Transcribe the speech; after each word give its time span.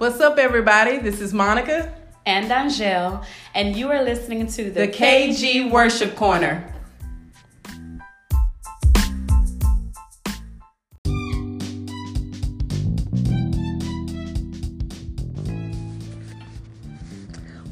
What's 0.00 0.18
up, 0.18 0.38
everybody? 0.38 0.96
This 0.96 1.20
is 1.20 1.34
Monica 1.34 1.94
and 2.24 2.50
Angel, 2.50 3.22
and 3.54 3.76
you 3.76 3.90
are 3.90 4.02
listening 4.02 4.46
to 4.46 4.70
the, 4.70 4.86
the 4.86 4.88
KG 4.88 5.70
Worship 5.70 6.16
Corner. 6.16 6.74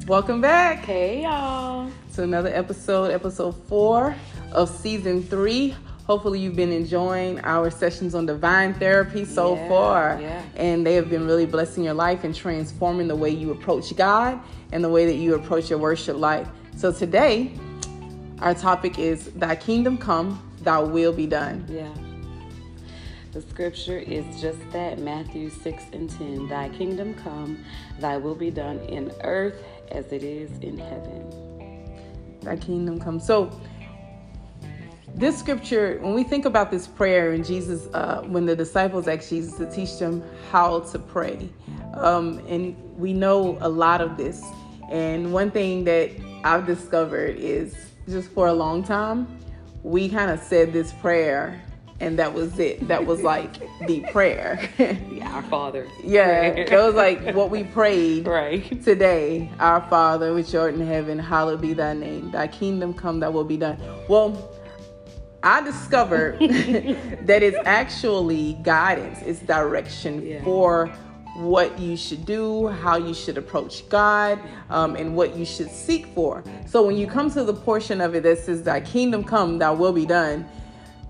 Welcome 0.06 0.42
back. 0.42 0.84
Hey, 0.84 1.23
y'all. 1.23 1.91
To 2.12 2.24
another 2.24 2.51
episode, 2.55 3.10
episode 3.10 3.52
four 3.69 4.15
of 4.52 4.69
season 4.69 5.23
three 5.23 5.74
hopefully 6.09 6.40
you've 6.40 6.56
been 6.56 6.72
enjoying 6.72 7.38
our 7.41 7.70
sessions 7.70 8.14
on 8.14 8.24
divine 8.24 8.73
therapy 8.74 9.27
so 9.27 9.55
yeah, 9.55 9.69
far 9.69 10.19
yeah. 10.20 10.42
and 10.56 10.84
they 10.84 10.95
have 10.95 11.10
been 11.10 11.27
really 11.27 11.45
blessing 11.45 11.84
your 11.84 11.95
life 11.95 12.24
and 12.24 12.34
transforming 12.34 13.06
the 13.06 13.14
way 13.14 13.28
you 13.28 13.50
approach 13.50 13.95
god 13.95 14.41
and 14.73 14.83
the 14.83 14.88
way 14.88 15.05
that 15.05 15.16
you 15.16 15.34
approach 15.34 15.69
your 15.69 15.78
worship 15.78 16.16
life 16.16 16.48
so 16.77 16.91
today 16.91 17.52
our 18.41 18.55
topic 18.55 18.98
is 18.98 19.27
thy 19.33 19.55
kingdom 19.55 19.98
come 19.98 20.42
thy 20.62 20.78
will 20.78 21.12
be 21.12 21.27
done 21.27 21.64
yeah 21.69 21.92
the 23.33 23.42
scripture 23.42 23.98
is 23.98 24.25
just 24.41 24.59
that 24.72 24.98
Matthew 24.98 25.50
6 25.50 25.83
and 25.92 26.09
10. 26.09 26.48
Thy 26.48 26.70
kingdom 26.70 27.12
come, 27.14 27.62
thy 28.00 28.16
will 28.16 28.34
be 28.34 28.50
done 28.50 28.78
in 28.80 29.12
earth 29.22 29.62
as 29.92 30.11
it 30.12 30.22
is 30.22 30.50
in 30.61 30.78
heaven. 30.78 32.41
Thy 32.41 32.56
kingdom 32.56 32.98
come. 32.98 33.20
So, 33.20 33.52
this 35.18 35.36
scripture, 35.36 35.98
when 36.00 36.14
we 36.14 36.22
think 36.22 36.45
about 36.45 36.70
this 36.70 36.86
prayer, 36.86 37.32
and 37.32 37.45
Jesus, 37.45 37.88
uh, 37.92 38.22
when 38.22 38.46
the 38.46 38.54
disciples 38.54 39.08
asked 39.08 39.30
Jesus 39.30 39.56
to 39.56 39.69
teach 39.70 39.98
them 39.98 40.22
how 40.52 40.80
to 40.80 40.98
pray, 40.98 41.48
um, 41.94 42.38
and 42.48 42.77
we 42.97 43.12
know 43.12 43.58
a 43.60 43.69
lot 43.69 44.00
of 44.00 44.16
this. 44.16 44.44
And 44.91 45.33
one 45.33 45.50
thing 45.50 45.84
that 45.84 46.12
I've 46.44 46.66
discovered 46.66 47.36
is 47.36 47.75
just 48.08 48.30
for 48.30 48.47
a 48.47 48.52
long 48.52 48.84
time, 48.84 49.27
we 49.83 50.08
kind 50.08 50.30
of 50.30 50.41
said 50.41 50.72
this 50.72 50.92
prayer 50.92 51.60
and 52.00 52.19
that 52.19 52.32
was 52.32 52.58
it. 52.60 52.86
That 52.86 53.05
was 53.05 53.22
like 53.22 53.58
the 53.86 54.00
prayer. 54.12 54.60
yeah, 54.78 55.34
our 55.34 55.42
Father. 55.42 55.88
Yeah, 56.05 56.64
that 56.64 56.70
was 56.70 56.94
like 56.94 57.34
what 57.34 57.50
we 57.50 57.64
prayed 57.64 58.27
right. 58.28 58.82
today. 58.84 59.50
Our 59.58 59.80
Father, 59.88 60.32
which 60.32 60.55
art 60.55 60.75
in 60.75 60.86
heaven, 60.86 61.19
hallowed 61.19 61.60
be 61.60 61.72
thy 61.72 61.94
name. 61.94 62.30
Thy 62.30 62.47
kingdom 62.47 62.94
come, 62.94 63.20
thy 63.20 63.28
will 63.28 63.44
be 63.44 63.56
done. 63.56 63.80
Well, 64.08 64.50
I 65.42 65.62
discovered 65.62 66.39
that 66.41 67.42
it's 67.42 67.56
actually 67.64 68.55
guidance, 68.62 69.20
it's 69.22 69.41
direction 69.41 70.27
yeah. 70.27 70.42
for 70.42 70.86
what 71.36 71.78
you 71.78 71.97
should 71.97 72.27
do, 72.27 72.67
how 72.67 72.97
you 72.97 73.14
should 73.14 73.39
approach 73.39 73.89
God, 73.89 74.41
um, 74.70 74.97
and 74.97 75.14
what 75.14 75.36
you 75.36 75.44
should 75.44 75.70
seek 75.70 76.06
for. 76.06 76.42
So 76.66 76.84
when 76.84 76.97
you 76.97 77.06
come 77.06 77.31
to 77.31 77.44
the 77.44 77.55
portion 77.55 78.00
of 78.00 78.16
it 78.16 78.25
that 78.25 78.39
says, 78.39 78.64
Thy 78.64 78.81
kingdom 78.81 79.22
come, 79.22 79.59
thy 79.59 79.70
will 79.70 79.92
be 79.92 80.06
done, 80.06 80.48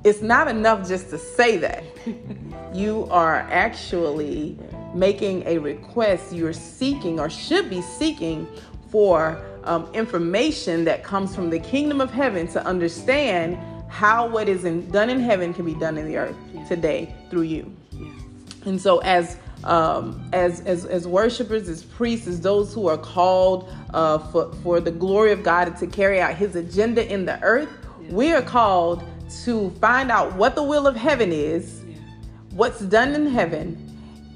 it's 0.04 0.20
not 0.20 0.46
enough 0.46 0.86
just 0.86 1.08
to 1.10 1.18
say 1.18 1.56
that. 1.58 1.82
you 2.74 3.06
are 3.10 3.40
actually 3.50 4.58
making 4.94 5.46
a 5.46 5.58
request, 5.58 6.32
you're 6.32 6.52
seeking 6.52 7.18
or 7.18 7.30
should 7.30 7.70
be 7.70 7.80
seeking 7.80 8.46
for 8.90 9.42
um, 9.64 9.88
information 9.94 10.84
that 10.84 11.02
comes 11.02 11.34
from 11.34 11.50
the 11.50 11.58
kingdom 11.58 12.00
of 12.00 12.10
heaven 12.10 12.46
to 12.48 12.64
understand 12.64 13.58
how 13.88 14.26
what 14.26 14.48
is 14.48 14.64
in, 14.64 14.90
done 14.90 15.10
in 15.10 15.20
heaven 15.20 15.52
can 15.52 15.64
be 15.64 15.74
done 15.74 15.98
in 15.98 16.06
the 16.06 16.16
earth 16.16 16.36
yeah. 16.52 16.64
today 16.66 17.14
through 17.30 17.42
you. 17.42 17.74
Yeah. 17.92 18.06
And 18.66 18.80
so 18.80 18.98
as 18.98 19.36
um, 19.64 20.28
as, 20.32 20.60
as 20.60 20.84
as 20.84 21.06
worshipers, 21.08 21.68
as 21.68 21.82
priests, 21.82 22.28
as 22.28 22.40
those 22.40 22.72
who 22.72 22.86
are 22.86 22.98
called 22.98 23.72
uh, 23.92 24.18
for 24.18 24.52
for 24.62 24.80
the 24.80 24.90
glory 24.90 25.32
of 25.32 25.42
God 25.42 25.68
and 25.68 25.76
to 25.78 25.86
carry 25.86 26.20
out 26.20 26.34
His 26.34 26.54
agenda 26.54 27.10
in 27.12 27.24
the 27.24 27.42
earth, 27.42 27.68
yeah. 28.00 28.12
we 28.12 28.32
are 28.32 28.42
called 28.42 29.02
to 29.44 29.70
find 29.80 30.10
out 30.10 30.34
what 30.36 30.54
the 30.54 30.62
will 30.62 30.86
of 30.86 30.96
heaven 30.96 31.32
is, 31.32 31.82
what's 32.50 32.80
done 32.80 33.14
in 33.14 33.26
heaven, 33.26 33.84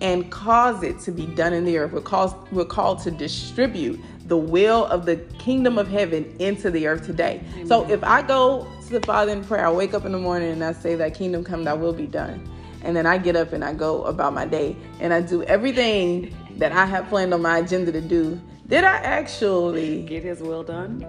and 0.00 0.30
cause 0.30 0.82
it 0.82 0.98
to 1.00 1.12
be 1.12 1.26
done 1.26 1.52
in 1.52 1.64
the 1.64 1.78
earth. 1.78 1.92
We're 1.92 2.00
called 2.00 2.34
we're 2.50 2.64
called 2.64 3.00
to 3.04 3.10
distribute 3.10 4.00
the 4.26 4.36
will 4.36 4.86
of 4.86 5.04
the 5.06 5.16
kingdom 5.38 5.78
of 5.78 5.88
heaven 5.88 6.34
into 6.38 6.70
the 6.70 6.86
earth 6.86 7.06
today. 7.06 7.42
Amen. 7.54 7.66
So 7.66 7.88
if 7.88 8.02
I 8.02 8.22
go 8.22 8.66
the 8.92 9.00
Father 9.00 9.32
in 9.32 9.44
prayer. 9.44 9.66
I 9.66 9.72
wake 9.72 9.94
up 9.94 10.04
in 10.04 10.12
the 10.12 10.18
morning 10.18 10.50
and 10.50 10.62
I 10.62 10.72
say, 10.72 10.94
That 10.94 11.14
kingdom 11.14 11.42
come, 11.42 11.64
that 11.64 11.80
will 11.80 11.92
be 11.92 12.06
done. 12.06 12.48
And 12.82 12.96
then 12.96 13.06
I 13.06 13.18
get 13.18 13.36
up 13.36 13.52
and 13.52 13.64
I 13.64 13.74
go 13.74 14.04
about 14.04 14.34
my 14.34 14.46
day 14.46 14.76
and 15.00 15.12
I 15.12 15.20
do 15.20 15.42
everything 15.44 16.34
that 16.58 16.72
I 16.72 16.84
have 16.86 17.08
planned 17.08 17.32
on 17.32 17.42
my 17.42 17.58
agenda 17.58 17.92
to 17.92 18.00
do. 18.00 18.40
Did 18.68 18.84
I 18.84 18.96
actually 18.96 20.02
get 20.02 20.22
his 20.22 20.40
will 20.40 20.62
done? 20.62 21.04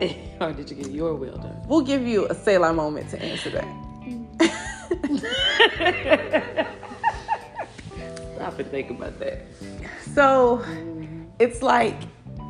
or 0.40 0.52
did 0.52 0.70
you 0.70 0.76
get 0.76 0.90
your 0.90 1.14
will 1.14 1.36
done? 1.36 1.56
We'll 1.66 1.82
give 1.82 2.06
you 2.06 2.26
a 2.26 2.34
Selah 2.34 2.72
moment 2.72 3.10
to 3.10 3.22
answer 3.22 3.50
that. 3.50 3.66
I've 8.40 8.56
been 8.56 8.66
thinking 8.66 8.96
about 8.96 9.18
that. 9.18 9.42
So 10.14 10.64
it's 11.38 11.62
like 11.62 11.96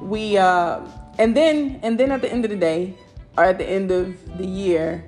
we 0.02 0.36
uh 0.36 0.80
and 1.18 1.36
then 1.36 1.80
and 1.82 1.98
then 1.98 2.12
at 2.12 2.20
the 2.20 2.30
end 2.30 2.44
of 2.44 2.50
the 2.50 2.56
day, 2.56 2.94
or 3.38 3.44
at 3.44 3.56
the 3.56 3.64
end 3.64 3.92
of 3.92 4.36
the 4.36 4.44
year, 4.44 5.04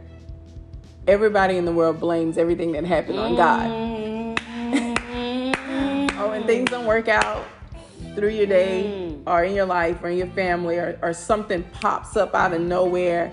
everybody 1.09 1.57
in 1.57 1.65
the 1.65 1.73
world 1.73 1.99
blames 1.99 2.39
everything 2.39 2.71
that 2.73 2.85
happened 2.85 3.19
on 3.19 3.35
God. 3.35 3.69
Mm-hmm. 4.73 6.21
oh, 6.21 6.31
and 6.31 6.47
things 6.47 6.71
don't 6.71 6.87
work 6.87 7.09
out 7.09 7.45
through 8.15 8.29
your 8.29 8.47
day 8.47 8.85
mm. 8.87 9.21
or 9.27 9.43
in 9.43 9.53
your 9.53 9.67
life 9.67 10.01
or 10.05 10.11
in 10.11 10.19
your 10.19 10.29
family 10.29 10.77
or, 10.77 10.97
or 11.03 11.13
something 11.13 11.65
pops 11.73 12.17
up 12.17 12.33
out 12.37 12.53
of 12.53 12.61
nowhere 12.61 13.33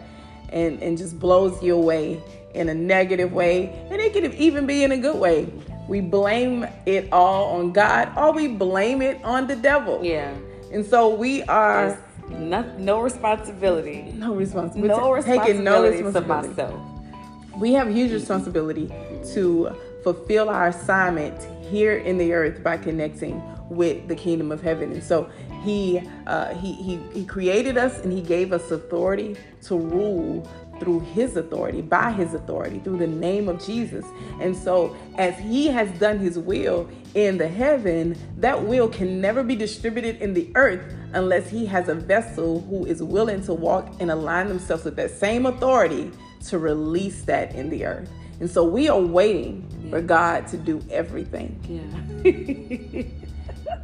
and, 0.49 0.81
and 0.81 0.97
just 0.97 1.19
blows 1.19 1.61
you 1.61 1.75
away 1.75 2.19
in 2.55 2.69
a 2.69 2.73
negative 2.73 3.31
way. 3.31 3.67
And 3.91 4.01
it 4.01 4.13
could 4.13 4.33
even 4.33 4.65
be 4.65 4.83
in 4.83 4.91
a 4.93 4.97
good 4.97 5.17
way. 5.17 5.53
We 5.87 6.01
blame 6.01 6.67
it 6.87 7.13
all 7.13 7.59
on 7.59 7.71
God 7.71 8.11
or 8.17 8.33
we 8.33 8.47
blame 8.47 9.03
it 9.03 9.23
on 9.23 9.45
the 9.45 9.55
devil. 9.55 10.03
Yeah. 10.03 10.33
And 10.73 10.83
so 10.83 11.13
we 11.13 11.43
are 11.43 12.03
no, 12.29 12.61
no 12.77 13.01
responsibility. 13.01 14.13
No 14.13 14.33
responsibility. 14.35 14.87
No 14.87 15.11
responsibility 15.11 15.47
taking 15.47 15.63
no 15.63 15.83
responsibility. 15.83 16.47
to 16.49 16.63
myself. 16.63 17.57
We 17.57 17.73
have 17.73 17.91
huge 17.91 18.11
responsibility 18.11 18.91
to 19.33 19.75
fulfill 20.03 20.49
our 20.49 20.67
assignment 20.67 21.41
here 21.65 21.97
in 21.97 22.17
the 22.17 22.33
earth 22.33 22.63
by 22.63 22.77
connecting 22.77 23.41
with 23.69 24.07
the 24.07 24.15
kingdom 24.15 24.51
of 24.51 24.61
heaven. 24.61 24.91
And 24.91 25.03
so 25.03 25.29
he, 25.63 26.01
uh, 26.27 26.53
he, 26.53 26.73
he, 26.73 26.99
he 27.13 27.25
created 27.25 27.77
us 27.77 27.99
and 27.99 28.13
he 28.13 28.21
gave 28.21 28.53
us 28.53 28.71
authority 28.71 29.35
to 29.63 29.77
rule 29.77 30.47
through 30.79 31.01
his 31.01 31.37
authority, 31.37 31.81
by 31.81 32.11
his 32.11 32.33
authority, 32.33 32.79
through 32.79 32.97
the 32.97 33.07
name 33.07 33.49
of 33.49 33.63
Jesus. 33.63 34.05
And 34.39 34.55
so, 34.55 34.95
as 35.17 35.37
he 35.39 35.67
has 35.67 35.89
done 35.99 36.19
his 36.19 36.37
will 36.37 36.89
in 37.15 37.37
the 37.37 37.47
heaven, 37.47 38.17
that 38.37 38.63
will 38.63 38.89
can 38.89 39.21
never 39.21 39.43
be 39.43 39.55
distributed 39.55 40.21
in 40.21 40.33
the 40.33 40.49
earth 40.55 40.93
unless 41.13 41.49
he 41.49 41.65
has 41.65 41.89
a 41.89 41.95
vessel 41.95 42.61
who 42.61 42.85
is 42.85 43.01
willing 43.01 43.41
to 43.43 43.53
walk 43.53 43.93
and 43.99 44.11
align 44.11 44.47
themselves 44.47 44.83
with 44.83 44.95
that 44.95 45.11
same 45.11 45.45
authority 45.45 46.11
to 46.45 46.59
release 46.59 47.23
that 47.23 47.55
in 47.55 47.69
the 47.69 47.85
earth. 47.85 48.09
And 48.39 48.49
so, 48.49 48.63
we 48.63 48.89
are 48.89 48.99
waiting 48.99 49.67
yeah. 49.83 49.89
for 49.91 50.01
God 50.01 50.47
to 50.47 50.57
do 50.57 50.81
everything. 50.89 51.59
Yeah. 51.67 53.03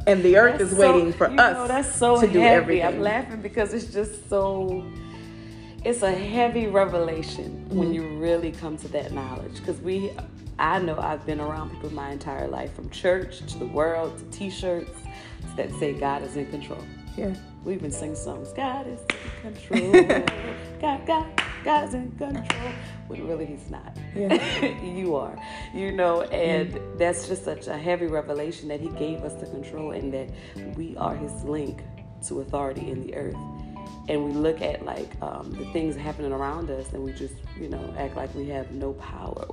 and 0.06 0.22
the 0.22 0.36
earth 0.36 0.58
that's 0.58 0.72
is 0.72 0.78
waiting 0.78 1.12
for 1.12 1.26
us 1.26 1.36
know, 1.36 1.66
that's 1.66 1.94
so 1.94 2.14
to 2.14 2.20
heavy. 2.20 2.32
do 2.32 2.42
everything. 2.42 2.86
I'm 2.86 3.00
laughing 3.00 3.40
because 3.40 3.72
it's 3.72 3.92
just 3.92 4.28
so 4.28 4.84
it's 5.84 6.02
a 6.02 6.10
heavy 6.10 6.66
revelation 6.66 7.64
mm-hmm. 7.68 7.78
when 7.78 7.92
you 7.92 8.18
really 8.18 8.50
come 8.50 8.76
to 8.78 8.88
that 8.88 9.12
knowledge 9.12 9.54
because 9.56 9.78
we 9.80 10.10
i 10.58 10.78
know 10.78 10.98
i've 10.98 11.24
been 11.26 11.40
around 11.40 11.70
people 11.70 11.92
my 11.92 12.10
entire 12.10 12.48
life 12.48 12.74
from 12.74 12.88
church 12.90 13.40
to 13.46 13.58
the 13.58 13.66
world 13.66 14.16
to 14.18 14.24
t-shirts 14.38 14.98
that 15.56 15.70
say 15.72 15.92
god 15.92 16.22
is 16.22 16.36
in 16.36 16.46
control 16.50 16.82
yeah 17.16 17.34
we've 17.64 17.82
been 17.82 17.90
singing 17.90 18.16
songs 18.16 18.52
god 18.54 18.86
is 18.86 19.00
in 19.44 19.52
control 19.52 19.92
god 20.80 21.06
god 21.06 21.42
god's 21.64 21.94
in 21.94 22.10
control 22.12 22.72
when 23.08 23.26
really 23.26 23.44
he's 23.44 23.70
not 23.70 23.96
yeah. 24.14 24.82
you 24.82 25.14
are 25.14 25.38
you 25.74 25.92
know 25.92 26.22
and 26.22 26.72
mm-hmm. 26.72 26.98
that's 26.98 27.28
just 27.28 27.44
such 27.44 27.66
a 27.66 27.76
heavy 27.76 28.06
revelation 28.06 28.68
that 28.68 28.80
he 28.80 28.88
gave 28.90 29.22
us 29.22 29.34
the 29.34 29.46
control 29.46 29.92
and 29.92 30.12
that 30.12 30.30
we 30.76 30.96
are 30.96 31.14
his 31.14 31.44
link 31.44 31.82
to 32.26 32.40
authority 32.40 32.90
in 32.90 33.02
the 33.02 33.14
earth 33.14 33.36
and 34.08 34.24
we 34.24 34.32
look 34.32 34.60
at 34.60 34.84
like 34.84 35.10
um, 35.22 35.50
the 35.52 35.64
things 35.72 35.96
happening 35.96 36.32
around 36.32 36.70
us 36.70 36.92
and 36.92 37.02
we 37.02 37.12
just 37.12 37.34
you 37.58 37.68
know 37.68 37.94
act 37.98 38.16
like 38.16 38.34
we 38.34 38.46
have 38.46 38.70
no 38.72 38.92
power 38.94 39.46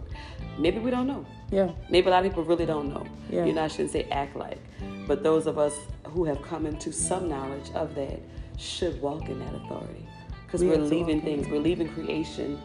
maybe 0.57 0.79
we 0.79 0.91
don't 0.91 1.07
know 1.07 1.25
yeah 1.51 1.71
maybe 1.89 2.07
a 2.07 2.09
lot 2.11 2.25
of 2.25 2.31
people 2.31 2.43
really 2.43 2.65
don't 2.65 2.89
know 2.89 3.05
yeah. 3.29 3.45
you 3.45 3.53
know 3.53 3.63
i 3.63 3.67
shouldn't 3.67 3.91
say 3.91 4.03
act 4.11 4.35
like 4.35 4.59
but 5.07 5.23
those 5.23 5.47
of 5.47 5.57
us 5.57 5.73
who 6.07 6.25
have 6.25 6.41
come 6.41 6.65
into 6.65 6.91
some 6.91 7.29
knowledge 7.29 7.71
of 7.73 7.95
that 7.95 8.19
should 8.57 9.01
walk 9.01 9.29
in 9.29 9.39
that 9.39 9.53
authority 9.55 10.05
because 10.45 10.61
we 10.61 10.71
are 10.71 10.77
leaving 10.77 11.21
things 11.21 11.47
we're 11.47 11.59
leaving 11.59 11.87
creation 11.93 12.59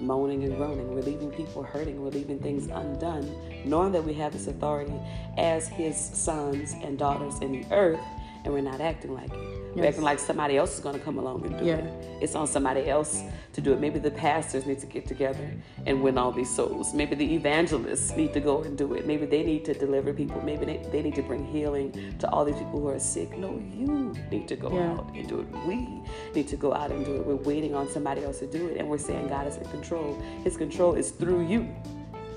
moaning 0.00 0.44
and 0.44 0.56
groaning. 0.56 0.94
We're 0.94 1.02
leaving 1.02 1.30
people 1.30 1.62
hurting. 1.62 2.02
We're 2.02 2.10
leaving 2.10 2.38
things 2.38 2.66
undone, 2.66 3.30
knowing 3.64 3.92
that 3.92 4.04
we 4.04 4.14
have 4.14 4.32
this 4.32 4.46
authority 4.46 4.94
as 5.36 5.68
His 5.68 5.96
sons 5.96 6.74
and 6.82 6.98
daughters 6.98 7.38
in 7.40 7.52
the 7.52 7.64
earth, 7.72 8.00
and 8.48 8.54
we're 8.54 8.62
not 8.62 8.80
acting 8.80 9.12
like 9.12 9.30
it. 9.30 9.38
We're 9.74 9.84
Yes. 9.84 9.88
acting 9.90 10.04
like 10.04 10.18
somebody 10.18 10.56
else 10.56 10.72
is 10.74 10.80
going 10.80 10.94
to 10.98 11.04
come 11.04 11.18
along 11.18 11.44
and 11.44 11.58
do 11.58 11.64
Yeah. 11.66 11.76
it. 11.76 12.22
It's 12.22 12.34
on 12.34 12.46
somebody 12.46 12.88
else 12.88 13.22
to 13.52 13.60
do 13.60 13.74
it. 13.74 13.78
Maybe 13.80 13.98
the 13.98 14.10
pastors 14.10 14.64
need 14.64 14.78
to 14.78 14.86
get 14.86 15.06
together 15.06 15.46
and 15.86 16.02
win 16.02 16.16
all 16.16 16.32
these 16.32 16.48
souls. 16.48 16.94
Maybe 16.94 17.14
the 17.14 17.34
evangelists 17.34 18.16
need 18.16 18.32
to 18.32 18.40
go 18.40 18.62
and 18.62 18.76
do 18.78 18.94
it. 18.94 19.06
Maybe 19.06 19.26
they 19.26 19.42
need 19.42 19.66
to 19.66 19.74
deliver 19.74 20.14
people. 20.14 20.40
Maybe 20.42 20.64
they, 20.64 20.78
they 20.90 21.02
need 21.02 21.14
to 21.16 21.22
bring 21.22 21.44
healing 21.44 21.92
to 22.20 22.30
all 22.32 22.46
these 22.46 22.56
people 22.56 22.80
who 22.80 22.88
are 22.88 22.98
sick. 22.98 23.36
No, 23.36 23.60
you 23.78 24.14
need 24.30 24.48
to 24.48 24.56
go 24.56 24.70
Yeah. 24.72 24.92
out 24.92 25.10
and 25.14 25.28
do 25.28 25.40
it. 25.40 25.46
We 25.68 25.86
need 26.34 26.48
to 26.48 26.56
go 26.56 26.72
out 26.72 26.90
and 26.90 27.04
do 27.04 27.16
it. 27.16 27.26
We're 27.26 27.34
waiting 27.52 27.74
on 27.74 27.86
somebody 27.90 28.24
else 28.24 28.38
to 28.38 28.46
do 28.46 28.68
it, 28.68 28.78
and 28.78 28.88
we're 28.88 28.96
saying 28.96 29.28
God 29.28 29.46
is 29.46 29.58
in 29.58 29.64
control. 29.66 30.16
His 30.44 30.56
control 30.56 30.94
is 30.94 31.10
through 31.10 31.42
you, 31.46 31.68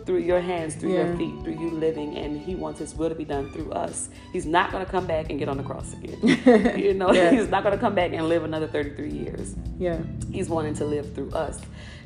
through 0.05 0.19
your 0.19 0.39
hands, 0.41 0.75
through 0.75 0.93
Yeah. 0.93 1.05
your 1.07 1.17
feet, 1.17 1.33
through 1.43 1.59
you 1.59 1.69
living, 1.71 2.17
and 2.17 2.39
He 2.39 2.55
wants 2.55 2.79
His 2.79 2.95
will 2.95 3.09
to 3.09 3.15
be 3.15 3.25
done 3.25 3.51
through 3.51 3.71
us. 3.71 4.09
He's 4.33 4.45
not 4.45 4.71
going 4.71 4.85
to 4.85 4.91
come 4.91 5.05
back 5.07 5.29
and 5.29 5.37
get 5.39 5.47
on 5.49 5.57
the 5.57 5.63
cross 5.63 5.93
again. 5.93 6.17
you 6.79 6.93
know, 6.93 7.11
Yeah. 7.11 7.31
He's 7.31 7.49
not 7.49 7.63
going 7.63 7.75
to 7.75 7.79
come 7.81 7.95
back 7.95 8.11
and 8.13 8.27
live 8.29 8.43
another 8.43 8.67
33 8.67 9.09
years. 9.11 9.55
Yeah. 9.77 9.99
He's 10.31 10.49
wanting 10.49 10.73
to 10.75 10.85
live 10.85 11.13
through 11.13 11.31
us, 11.31 11.59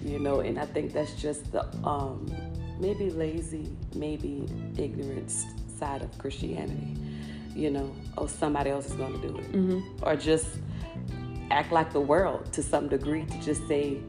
you 0.03 0.19
know, 0.19 0.39
and 0.41 0.59
I 0.59 0.65
think 0.65 0.93
that's 0.93 1.13
just 1.13 1.51
the 1.51 1.65
um, 1.85 2.31
maybe 2.79 3.09
lazy, 3.09 3.69
maybe 3.95 4.47
ignorant 4.77 5.31
side 5.79 6.01
of 6.01 6.17
Christianity. 6.17 6.95
You 7.55 7.71
know, 7.71 7.95
oh, 8.17 8.27
somebody 8.27 8.69
else 8.69 8.87
is 8.87 8.93
going 8.93 9.19
to 9.21 9.27
do 9.27 9.37
it, 9.37 9.83
or 10.03 10.15
just 10.17 10.47
act 11.51 11.71
like 11.71 11.93
the 11.93 12.01
world 12.01 12.51
to 12.51 12.61
some 12.61 12.89
degree 12.89 13.23
to 13.25 13.41
just 13.41 13.65
say 13.67 13.99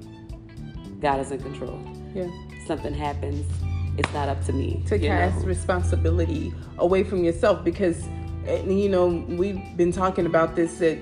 God 1.00 1.20
is 1.20 1.30
in 1.30 1.40
control. 1.40 1.78
Yeah. 2.14 2.28
Something 2.66 2.92
happens, 2.94 3.46
it's 3.98 4.12
not 4.12 4.28
up 4.28 4.44
to 4.44 4.52
me. 4.52 4.82
to 4.86 4.98
cast 4.98 5.40
know? 5.40 5.46
responsibility 5.46 6.52
away 6.78 7.02
from 7.02 7.24
yourself 7.24 7.64
because 7.64 8.06
eh, 8.46 8.62
you 8.64 8.88
know 8.88 9.06
we've 9.06 9.60
been 9.76 9.92
talking 9.92 10.26
about 10.26 10.54
this 10.56 10.78
that 10.78 10.98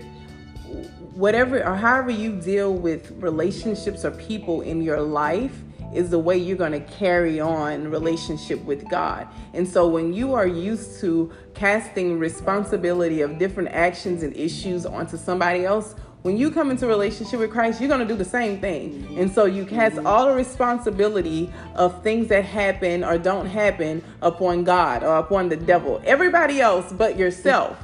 whatever 1.15 1.65
or 1.65 1.77
however 1.77 2.11
you 2.11 2.33
deal 2.41 2.75
with 2.75 3.11
relationships 3.23 4.05
or 4.05 4.11
people 4.13 4.61
in 4.63 4.83
your 4.83 5.01
life 5.01 5.64
is 5.95 6.11
the 6.11 6.19
way 6.19 6.37
you're 6.37 6.57
going 6.57 6.73
to 6.73 6.81
carry 6.81 7.41
on 7.41 7.91
relationship 7.91 8.63
with 8.65 8.89
God. 8.91 9.29
And 9.53 9.67
so 9.67 9.89
when 9.89 10.13
you 10.13 10.35
are 10.35 10.47
used 10.47 11.01
to 11.01 11.33
casting 11.55 12.19
responsibility 12.19 13.21
of 13.21 13.39
different 13.39 13.71
actions 13.71 14.23
and 14.23 14.37
issues 14.37 14.85
onto 14.85 15.17
somebody 15.17 15.65
else, 15.65 15.95
when 16.23 16.39
you 16.39 16.51
come 16.51 16.71
into 16.71 16.87
relationship 16.87 17.39
with 17.39 17.51
Christ, 17.51 17.83
you're 17.83 17.89
going 17.89 18.01
to 18.01 18.07
do 18.07 18.17
the 18.17 18.25
same 18.25 18.59
thing. 18.59 19.15
And 19.19 19.31
so 19.31 19.45
you 19.45 19.67
cast 19.67 19.99
all 19.99 20.27
the 20.27 20.35
responsibility 20.35 21.53
of 21.75 22.03
things 22.03 22.29
that 22.29 22.47
happen 22.47 23.05
or 23.05 23.19
don't 23.19 23.45
happen 23.45 24.03
upon 24.23 24.65
God 24.65 25.05
or 25.05 25.17
upon 25.17 25.51
the 25.51 25.57
devil. 25.57 26.01
Everybody 26.07 26.63
else 26.63 26.91
but 26.95 27.19
yourself. 27.19 27.77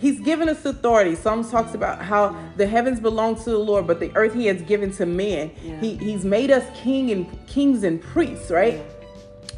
He's 0.00 0.20
given 0.20 0.48
us 0.48 0.64
authority. 0.64 1.14
Psalms 1.14 1.50
talks 1.50 1.74
about 1.74 2.02
how 2.02 2.36
the 2.56 2.66
heavens 2.66 3.00
belong 3.00 3.36
to 3.36 3.50
the 3.50 3.58
Lord, 3.58 3.86
but 3.86 4.00
the 4.00 4.14
earth 4.16 4.34
he 4.34 4.46
has 4.46 4.62
given 4.62 4.92
to 4.92 5.06
men. 5.06 5.50
Yeah. 5.62 5.80
He, 5.80 5.96
he's 5.96 6.24
made 6.24 6.50
us 6.50 6.64
king 6.80 7.10
and 7.10 7.46
kings 7.46 7.82
and 7.82 8.00
priests, 8.00 8.50
right? 8.50 8.80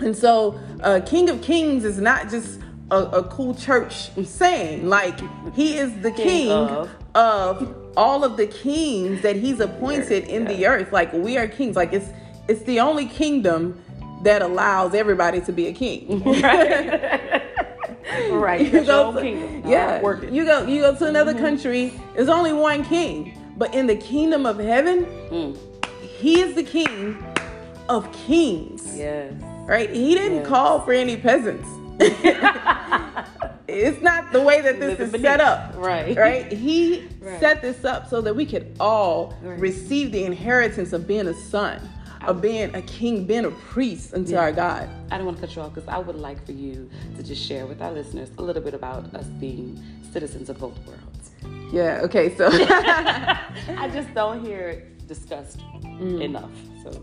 And 0.01 0.17
so, 0.17 0.59
uh, 0.83 1.01
King 1.05 1.29
of 1.29 1.43
Kings 1.43 1.85
is 1.85 1.99
not 1.99 2.31
just 2.31 2.59
a, 2.91 2.97
a 2.97 3.25
cool 3.25 3.55
church 3.55 4.11
saying. 4.27 4.89
Like, 4.89 5.21
he 5.55 5.77
is 5.77 5.93
the 6.01 6.11
king, 6.11 6.27
King 6.27 6.51
of. 6.53 6.91
of. 7.15 7.77
all 7.97 8.25
of 8.25 8.37
the 8.37 8.47
kings 8.47 9.21
that 9.23 9.37
he's 9.37 9.61
appointed 9.61 10.25
in 10.25 10.47
the 10.47 10.67
earth. 10.67 10.93
Like, 10.93 11.13
we 11.13 11.37
are 11.37 11.47
kings. 11.47 11.77
Like, 11.77 11.93
it's 11.93 12.11
it's 12.49 12.63
the 12.63 12.81
only 12.81 13.07
kingdom 13.07 13.81
that 14.23 14.43
allows 14.43 14.95
everybody 14.95 15.41
to 15.43 15.53
be 15.53 15.69
a 15.69 15.73
king. 15.73 16.23
right. 16.43 17.37
You 18.61 18.85
go 18.85 19.13
to- 19.13 19.63
yeah, 19.69 20.01
you 20.31 20.45
go 20.45 20.67
you 20.67 20.81
go 20.81 20.95
to 20.95 21.07
another 21.07 21.33
Mm-hmm. 21.33 21.43
country. 21.45 21.93
There's 22.15 22.29
only 22.29 22.53
one 22.53 22.85
king, 22.85 23.39
but 23.57 23.75
in 23.75 23.87
the 23.87 23.97
kingdom 23.97 24.47
of 24.47 24.59
heaven, 24.59 25.07
Mm. 25.31 25.57
he 26.19 26.41
is 26.41 26.55
the 26.55 26.63
king 26.65 27.17
of 27.89 28.11
kings. 28.13 28.97
Yes. 28.97 29.33
Right? 29.67 29.91
He 29.91 30.15
didn't 30.15 30.39
Yes. 30.39 30.47
call 30.49 30.81
for 30.81 30.93
any 30.93 31.17
peasants. 31.17 31.69
it's 33.69 34.01
not 34.03 34.33
the 34.33 34.41
way 34.41 34.61
that 34.61 34.81
this 34.81 34.91
Living 34.99 35.07
is 35.07 35.13
beneath. 35.13 35.27
set 35.27 35.41
up. 35.41 35.75
Right. 35.77 36.17
Right? 36.17 36.51
He 36.53 37.09
Right. 37.21 37.39
set 37.41 37.63
this 37.63 37.85
up 37.85 38.09
so 38.09 38.21
that 38.23 38.35
we 38.35 38.47
could 38.47 38.75
all 38.81 39.35
Right. 39.43 39.59
receive 39.61 40.11
the 40.13 40.25
inheritance 40.25 40.93
of 40.93 41.07
being 41.07 41.29
a 41.29 41.35
son, 41.35 41.81
of 42.27 42.41
being 42.43 42.75
a 42.75 42.83
king, 42.83 43.25
being 43.25 43.45
a 43.47 43.51
priest 43.51 44.13
unto 44.15 44.33
Yeah. 44.33 44.41
our 44.41 44.53
God. 44.53 44.89
I 45.11 45.17
don't 45.17 45.27
want 45.27 45.39
to 45.41 45.47
cut 45.47 45.57
you 45.57 45.63
off 45.63 45.75
because 45.75 45.89
I 45.89 45.99
would 45.99 46.17
like 46.17 46.45
for 46.45 46.53
you 46.53 46.89
to 47.17 47.23
just 47.23 47.43
share 47.43 47.67
with 47.67 47.81
our 47.81 47.93
listeners 47.93 48.29
a 48.39 48.43
little 48.43 48.63
bit 48.63 48.75
about 48.75 49.13
us 49.15 49.27
being 49.39 49.83
citizens 50.13 50.49
of 50.51 50.59
both 50.59 50.77
worlds. 50.87 51.31
Yeah, 51.73 52.01
okay, 52.05 52.35
so 52.37 52.49
I 52.53 53.89
just 53.93 54.13
don't 54.15 54.45
hear 54.45 54.69
it 54.69 55.07
discussed 55.09 55.61
Mm. 55.83 56.21
enough. 56.23 56.51
So 56.83 57.03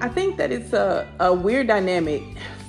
I 0.00 0.08
think 0.08 0.36
that 0.36 0.50
it's 0.52 0.72
a, 0.72 1.08
a 1.20 1.32
weird 1.32 1.66
dynamic 1.68 2.22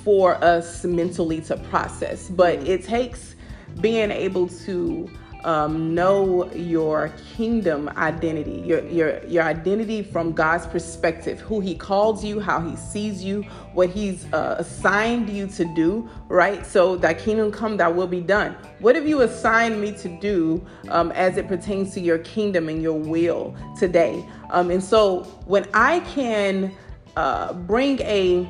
for 0.04 0.34
us 0.44 0.84
mentally 0.84 1.40
to 1.42 1.56
process, 1.56 2.28
but 2.30 2.60
Mm. 2.60 2.68
it 2.68 2.84
takes 2.84 3.34
being 3.80 4.10
able 4.10 4.48
to 4.66 5.10
um, 5.44 5.94
know 5.94 6.50
your 6.52 7.12
kingdom 7.36 7.88
identity, 7.96 8.62
your, 8.66 8.84
your 8.88 9.24
your 9.26 9.42
identity 9.44 10.02
from 10.02 10.32
God's 10.32 10.66
perspective, 10.66 11.40
who 11.40 11.60
He 11.60 11.74
calls 11.74 12.24
you, 12.24 12.40
how 12.40 12.60
He 12.60 12.74
sees 12.76 13.22
you, 13.22 13.42
what 13.74 13.90
He's 13.90 14.24
uh, 14.32 14.56
assigned 14.58 15.28
you 15.28 15.46
to 15.48 15.64
do. 15.74 16.08
Right. 16.28 16.64
So 16.66 16.96
that 16.96 17.18
kingdom 17.18 17.52
come, 17.52 17.76
Thy 17.76 17.88
will 17.88 18.06
be 18.06 18.20
done. 18.20 18.56
What 18.78 18.96
have 18.96 19.06
you 19.06 19.20
assigned 19.20 19.80
me 19.80 19.92
to 19.92 20.08
do 20.08 20.64
um, 20.88 21.12
as 21.12 21.36
it 21.36 21.46
pertains 21.46 21.92
to 21.94 22.00
your 22.00 22.18
kingdom 22.18 22.68
and 22.68 22.82
your 22.82 22.98
will 22.98 23.54
today? 23.78 24.26
Um, 24.50 24.70
and 24.70 24.82
so 24.82 25.24
when 25.46 25.66
I 25.74 26.00
can 26.00 26.74
uh, 27.16 27.52
bring 27.52 28.00
a 28.00 28.48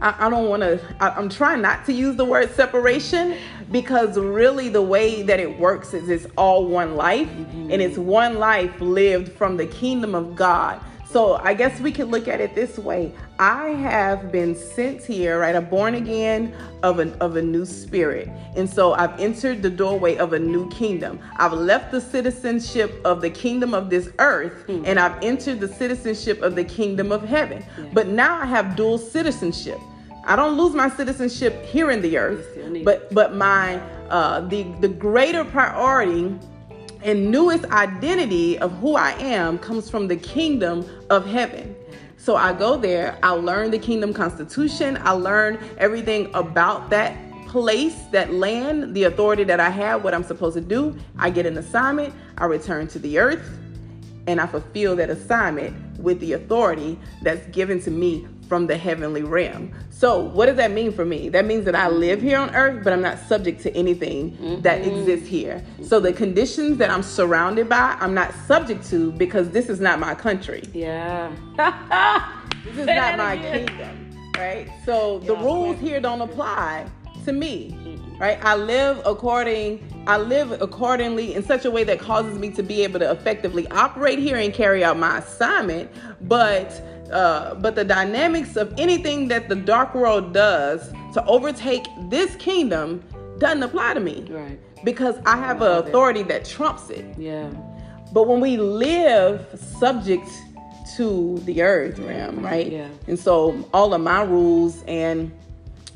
I, 0.00 0.26
I 0.26 0.30
don't 0.30 0.48
want 0.48 0.62
to 0.62 0.80
i'm 1.00 1.28
trying 1.28 1.60
not 1.60 1.84
to 1.86 1.92
use 1.92 2.16
the 2.16 2.24
word 2.24 2.54
separation 2.54 3.36
because 3.70 4.18
really 4.18 4.68
the 4.68 4.82
way 4.82 5.22
that 5.22 5.40
it 5.40 5.58
works 5.58 5.94
is 5.94 6.08
it's 6.08 6.26
all 6.36 6.66
one 6.66 6.96
life 6.96 7.30
and 7.30 7.72
it's 7.72 7.96
mm-hmm. 7.96 8.06
one 8.06 8.38
life 8.38 8.80
lived 8.80 9.32
from 9.32 9.56
the 9.56 9.66
kingdom 9.66 10.14
of 10.14 10.34
god. 10.34 10.80
So 11.06 11.36
i 11.36 11.54
guess 11.54 11.80
we 11.80 11.92
could 11.92 12.08
look 12.08 12.28
at 12.28 12.40
it 12.40 12.54
this 12.54 12.78
way. 12.78 13.12
I 13.38 13.68
have 13.68 14.32
been 14.32 14.54
sent 14.54 15.04
here 15.04 15.40
right 15.40 15.54
i'm 15.54 15.66
born 15.66 15.94
again 15.94 16.54
of 16.82 16.98
a, 16.98 17.16
of 17.18 17.36
a 17.36 17.42
new 17.42 17.64
spirit. 17.64 18.28
And 18.56 18.68
so 18.68 18.94
i've 18.94 19.18
entered 19.20 19.62
the 19.62 19.70
doorway 19.70 20.16
of 20.16 20.32
a 20.32 20.38
new 20.38 20.68
kingdom. 20.70 21.20
I've 21.36 21.52
left 21.52 21.90
the 21.90 22.00
citizenship 22.00 23.00
of 23.04 23.20
the 23.20 23.30
kingdom 23.30 23.74
of 23.74 23.90
this 23.90 24.10
earth 24.18 24.64
hmm. 24.66 24.82
and 24.86 24.98
i've 24.98 25.22
entered 25.22 25.60
the 25.60 25.68
citizenship 25.68 26.40
of 26.42 26.54
the 26.54 26.64
kingdom 26.64 27.12
of 27.12 27.22
heaven. 27.22 27.64
But 27.92 28.08
now 28.08 28.40
i 28.40 28.46
have 28.46 28.76
dual 28.76 28.98
citizenship 28.98 29.78
I 30.28 30.36
don't 30.36 30.58
lose 30.58 30.74
my 30.74 30.90
citizenship 30.90 31.64
here 31.64 31.90
in 31.90 32.02
the 32.02 32.18
earth, 32.18 32.58
but 32.84 33.12
but 33.14 33.34
my 33.34 33.76
uh, 34.10 34.42
the 34.42 34.64
the 34.80 34.88
greater 34.88 35.42
priority 35.42 36.38
and 37.02 37.30
newest 37.30 37.64
identity 37.70 38.58
of 38.58 38.70
who 38.78 38.94
I 38.94 39.12
am 39.12 39.58
comes 39.58 39.88
from 39.88 40.06
the 40.06 40.16
kingdom 40.16 40.84
of 41.08 41.24
heaven. 41.24 41.74
So 42.18 42.36
I 42.36 42.52
go 42.52 42.76
there, 42.76 43.18
I 43.22 43.30
learn 43.30 43.70
the 43.70 43.78
kingdom 43.78 44.12
constitution, 44.12 44.98
I 45.00 45.12
learn 45.12 45.58
everything 45.78 46.30
about 46.34 46.90
that 46.90 47.16
place, 47.46 47.96
that 48.12 48.34
land, 48.34 48.94
the 48.94 49.04
authority 49.04 49.44
that 49.44 49.60
I 49.60 49.70
have, 49.70 50.04
what 50.04 50.12
I'm 50.12 50.24
supposed 50.24 50.56
to 50.56 50.60
do. 50.60 50.94
I 51.16 51.30
get 51.30 51.46
an 51.46 51.56
assignment, 51.56 52.12
I 52.36 52.44
return 52.44 52.86
to 52.88 52.98
the 52.98 53.18
earth, 53.18 53.58
and 54.26 54.42
I 54.42 54.46
fulfill 54.46 54.94
that 54.96 55.08
assignment 55.08 55.98
with 55.98 56.20
the 56.20 56.34
authority 56.34 56.98
that's 57.22 57.46
given 57.46 57.80
to 57.82 57.90
me 57.90 58.26
from 58.48 58.66
the 58.66 58.76
heavenly 58.76 59.22
realm. 59.22 59.72
So, 59.90 60.20
what 60.20 60.46
does 60.46 60.56
that 60.56 60.70
mean 60.70 60.92
for 60.92 61.04
me? 61.04 61.28
That 61.28 61.44
means 61.44 61.64
that 61.66 61.74
I 61.74 61.88
live 61.88 62.22
here 62.22 62.38
on 62.38 62.54
earth, 62.54 62.82
but 62.84 62.92
I'm 62.92 63.02
not 63.02 63.18
subject 63.28 63.60
to 63.62 63.76
anything 63.76 64.62
that 64.62 64.80
exists 64.86 65.28
here. 65.28 65.62
So, 65.84 66.00
the 66.00 66.12
conditions 66.12 66.78
that 66.78 66.90
I'm 66.90 67.02
surrounded 67.02 67.68
by, 67.68 67.96
I'm 68.00 68.14
not 68.14 68.32
subject 68.46 68.88
to 68.90 69.12
because 69.12 69.50
this 69.50 69.68
is 69.68 69.80
not 69.80 69.98
my 70.00 70.14
country. 70.14 70.62
yeah. 70.72 71.30
This 72.64 72.76
is 72.78 72.86
not 72.86 73.16
my 73.16 73.34
again. 73.34 73.66
kingdom, 73.66 74.10
right? 74.36 74.68
So 74.84 75.20
the 75.20 75.32
Yeah, 75.34 75.42
rules 75.44 75.78
here 75.78 76.00
don't 76.00 76.20
apply 76.20 76.86
to 77.24 77.32
me, 77.32 77.98
right? 78.18 78.38
I 78.44 78.56
live 78.56 79.00
according, 79.06 80.04
I 80.06 80.18
live 80.18 80.60
accordingly 80.60 81.34
in 81.34 81.42
such 81.42 81.64
a 81.64 81.70
way 81.70 81.84
that 81.84 81.98
causes 81.98 82.38
me 82.38 82.50
to 82.50 82.62
be 82.62 82.82
able 82.82 82.98
to 82.98 83.10
effectively 83.10 83.66
operate 83.68 84.18
here 84.18 84.36
and 84.36 84.52
carry 84.52 84.84
out 84.84 84.98
my 84.98 85.18
assignment. 85.18 85.90
But, 86.28 86.97
uh, 87.12 87.54
but 87.56 87.74
the 87.74 87.84
dynamics 87.84 88.56
of 88.56 88.72
anything 88.78 89.28
that 89.28 89.48
the 89.48 89.54
dark 89.56 89.94
world 89.94 90.32
does 90.32 90.92
to 91.14 91.24
overtake 91.26 91.86
this 92.08 92.34
kingdom 92.36 93.02
doesn't 93.38 93.62
apply 93.62 93.94
to 93.94 94.00
me 94.00 94.26
Right. 94.30 94.58
because 94.84 95.16
I 95.26 95.36
have 95.36 95.62
an 95.62 95.78
authority 95.78 96.22
that 96.24 96.44
trumps 96.44 96.90
it. 96.90 97.04
Yeah. 97.18 97.50
But 98.12 98.26
when 98.26 98.40
we 98.40 98.56
live 98.56 99.46
subject 99.78 100.28
to 100.96 101.38
the 101.44 101.62
earth 101.62 101.98
realm, 101.98 102.42
right? 102.44 102.70
Yeah. 102.72 102.88
And 103.06 103.18
so 103.18 103.68
all 103.72 103.92
of 103.94 104.00
my 104.00 104.22
rules 104.22 104.82
and 104.88 105.30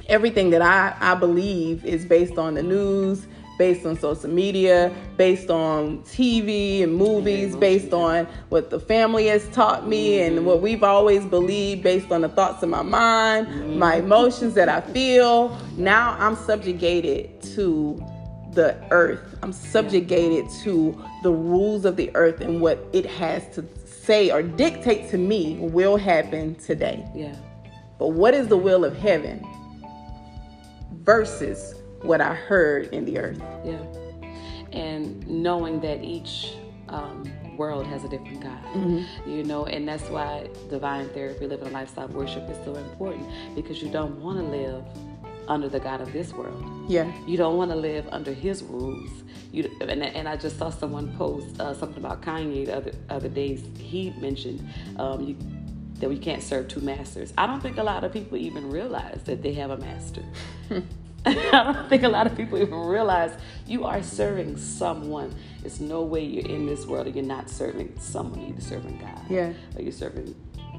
everything 0.08 0.50
that 0.50 0.62
I, 0.62 0.94
I 1.00 1.14
believe 1.14 1.84
is 1.84 2.04
based 2.04 2.36
on 2.38 2.54
the 2.54 2.62
news, 2.62 3.26
based 3.62 3.86
on 3.86 3.96
social 3.96 4.28
media, 4.28 4.92
based 5.16 5.48
on 5.48 5.98
TV 6.02 6.82
and 6.82 6.92
movies, 6.92 7.54
based 7.54 7.92
on 7.92 8.26
what 8.48 8.70
the 8.70 8.80
family 8.80 9.28
has 9.28 9.48
taught 9.50 9.86
me 9.86 10.20
and 10.20 10.38
mm-hmm. 10.38 10.46
what 10.46 10.60
we've 10.60 10.82
always 10.82 11.24
believed, 11.24 11.80
based 11.80 12.10
on 12.10 12.22
the 12.22 12.28
thoughts 12.28 12.60
of 12.64 12.68
my 12.68 12.82
mind, 12.82 13.46
my 13.78 13.98
mm-hmm. 13.98 14.06
emotions 14.06 14.54
that 14.54 14.68
I 14.68 14.80
feel. 14.80 15.56
Now 15.76 16.16
I'm 16.18 16.34
subjugated 16.34 17.40
to 17.54 18.04
the 18.50 18.76
earth. 18.90 19.38
I'm 19.44 19.52
subjugated 19.52 20.50
to 20.64 21.00
the 21.22 21.30
rules 21.30 21.84
of 21.84 21.94
the 21.94 22.10
earth 22.16 22.40
and 22.40 22.60
what 22.60 22.84
it 22.92 23.06
has 23.06 23.48
to 23.54 23.64
say 23.86 24.32
or 24.32 24.42
dictate 24.42 25.08
to 25.10 25.18
me 25.18 25.56
will 25.60 25.96
happen 25.96 26.56
today. 26.56 27.08
Yeah. 27.14 27.36
But 28.00 28.08
what 28.08 28.34
is 28.34 28.48
the 28.48 28.56
will 28.56 28.84
of 28.84 28.96
heaven 28.96 29.46
versus 31.04 31.76
what 32.02 32.20
I 32.20 32.34
heard 32.34 32.86
in 32.92 33.04
the 33.04 33.18
earth? 33.18 33.40
Yeah. 33.64 33.82
And 34.72 35.26
knowing 35.26 35.80
that 35.80 36.02
each 36.02 36.54
um, 36.88 37.30
world 37.56 37.86
has 37.86 38.04
a 38.04 38.08
different 38.08 38.40
God, 38.40 39.06
you 39.26 39.44
know, 39.44 39.66
and 39.66 39.86
that's 39.86 40.08
why 40.08 40.48
divine 40.70 41.08
therapy, 41.10 41.46
living 41.46 41.68
a 41.68 41.70
lifestyle 41.70 42.06
of 42.06 42.14
worship 42.14 42.48
is 42.48 42.56
so 42.64 42.74
important 42.74 43.26
because 43.54 43.82
you 43.82 43.90
don't 43.90 44.20
want 44.20 44.38
to 44.38 44.44
live 44.44 44.84
under 45.48 45.68
the 45.68 45.80
God 45.80 46.00
of 46.00 46.12
this 46.12 46.32
world. 46.32 46.64
Yeah. 46.88 47.10
You 47.26 47.36
don't 47.36 47.56
want 47.56 47.70
to 47.70 47.76
live 47.76 48.08
under 48.10 48.32
His 48.32 48.62
rules. 48.62 49.10
You 49.52 49.70
and, 49.80 50.02
and 50.02 50.28
I 50.28 50.36
just 50.36 50.58
saw 50.58 50.70
someone 50.70 51.14
post 51.16 51.60
uh, 51.60 51.74
something 51.74 51.98
about 51.98 52.22
Kanye 52.22 52.66
the 52.66 52.76
other 52.76 52.92
other 53.10 53.28
days. 53.28 53.64
He 53.76 54.10
mentioned 54.18 54.66
um, 54.98 55.20
you, 55.22 55.36
that 56.00 56.08
we 56.08 56.18
can't 56.18 56.42
serve 56.42 56.68
two 56.68 56.80
masters. 56.80 57.32
I 57.36 57.46
don't 57.46 57.60
think 57.60 57.76
a 57.76 57.82
lot 57.82 58.02
of 58.02 58.12
people 58.12 58.38
even 58.38 58.70
realize 58.70 59.22
that 59.24 59.42
they 59.42 59.52
have 59.54 59.70
a 59.70 59.76
master. 59.76 60.22
I 61.26 61.72
don't 61.72 61.88
think 61.88 62.02
a 62.02 62.08
lot 62.08 62.26
of 62.26 62.36
people 62.36 62.58
even 62.58 62.74
realize 62.80 63.32
you 63.66 63.84
are 63.84 64.02
serving 64.02 64.56
someone. 64.56 65.34
It's 65.64 65.78
no 65.78 66.02
way 66.02 66.24
you're 66.24 66.46
in 66.46 66.66
this 66.66 66.84
world 66.86 67.06
and 67.06 67.14
you're 67.14 67.24
not 67.24 67.48
serving 67.48 67.94
someone. 68.00 68.40
You're 68.40 68.50
either 68.50 68.60
serving 68.60 68.98
God. 68.98 69.20
Yeah. 69.30 69.52
Or 69.76 69.82
you're 69.82 69.92
serving 69.92 70.34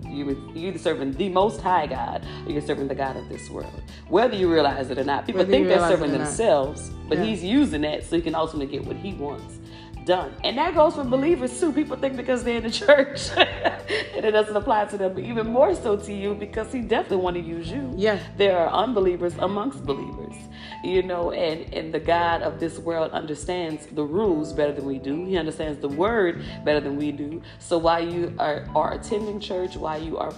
you 0.06 0.26
you're 0.54 0.68
either 0.70 0.80
serving 0.80 1.14
the 1.14 1.30
most 1.30 1.62
high 1.62 1.88
God 1.88 2.26
or 2.46 2.52
you're 2.52 2.62
serving 2.62 2.90
the 2.90 2.96
God 2.96 3.16
of 3.16 3.30
this 3.30 3.50
world. 3.50 3.82
Whether 4.10 4.36
you 4.36 4.52
realize 4.52 4.92
it 4.92 4.98
or 4.98 5.04
not. 5.06 5.26
People 5.26 5.40
Whether 5.40 5.52
think 5.52 5.68
they're 5.68 5.80
serving 5.88 6.12
not. 6.12 6.18
themselves, 6.20 6.90
but 7.08 7.20
Yeah. 7.20 7.24
he's 7.26 7.44
using 7.44 7.82
that 7.82 8.04
so 8.04 8.18
he 8.18 8.22
can 8.22 8.36
ultimately 8.36 8.68
get 8.78 8.86
what 8.86 8.98
he 8.98 9.14
wants 9.14 9.60
done. 10.06 10.34
And 10.44 10.58
that 10.58 10.76
goes 10.76 10.96
for 10.96 11.04
believers 11.04 11.60
too. 11.60 11.72
People 11.72 11.98
think 11.98 12.16
because 12.16 12.44
they're 12.44 12.58
in 12.58 12.64
the 12.64 12.72
church 12.86 13.30
and 13.38 14.26
it 14.26 14.32
doesn't 14.32 14.56
apply 14.56 14.86
to 14.86 14.98
them, 14.98 15.14
but 15.14 15.24
even 15.24 15.48
more 15.48 15.76
so 15.76 15.98
to 15.98 16.14
you 16.14 16.34
because 16.34 16.72
he 16.72 16.82
definitely 16.82 17.18
want 17.18 17.36
to 17.36 17.42
use 17.42 17.70
you. 17.70 17.94
Yeah. 17.96 18.20
There 18.38 18.58
are 18.58 18.70
unbelievers 18.70 19.34
amongst 19.40 19.86
believers. 19.86 20.36
You 20.84 21.04
know, 21.04 21.32
and, 21.32 21.74
and 21.74 21.94
the 21.94 22.00
God 22.00 22.42
of 22.42 22.60
this 22.60 22.78
world 22.80 23.12
understands 23.12 23.86
the 23.88 24.04
rules 24.04 24.54
better 24.54 24.74
than 24.74 24.86
we 24.86 25.00
do. 25.00 25.26
He 25.26 25.38
understands 25.38 25.80
the 25.80 25.88
word 25.88 26.44
better 26.66 26.80
than 26.80 26.98
we 26.98 27.12
do. 27.12 27.42
So 27.60 27.78
while 27.78 28.06
you 28.06 28.36
are, 28.40 28.68
are 28.76 28.94
attending 28.94 29.40
church, 29.40 29.78
while 29.78 30.02
you 30.02 30.18
are 30.18 30.34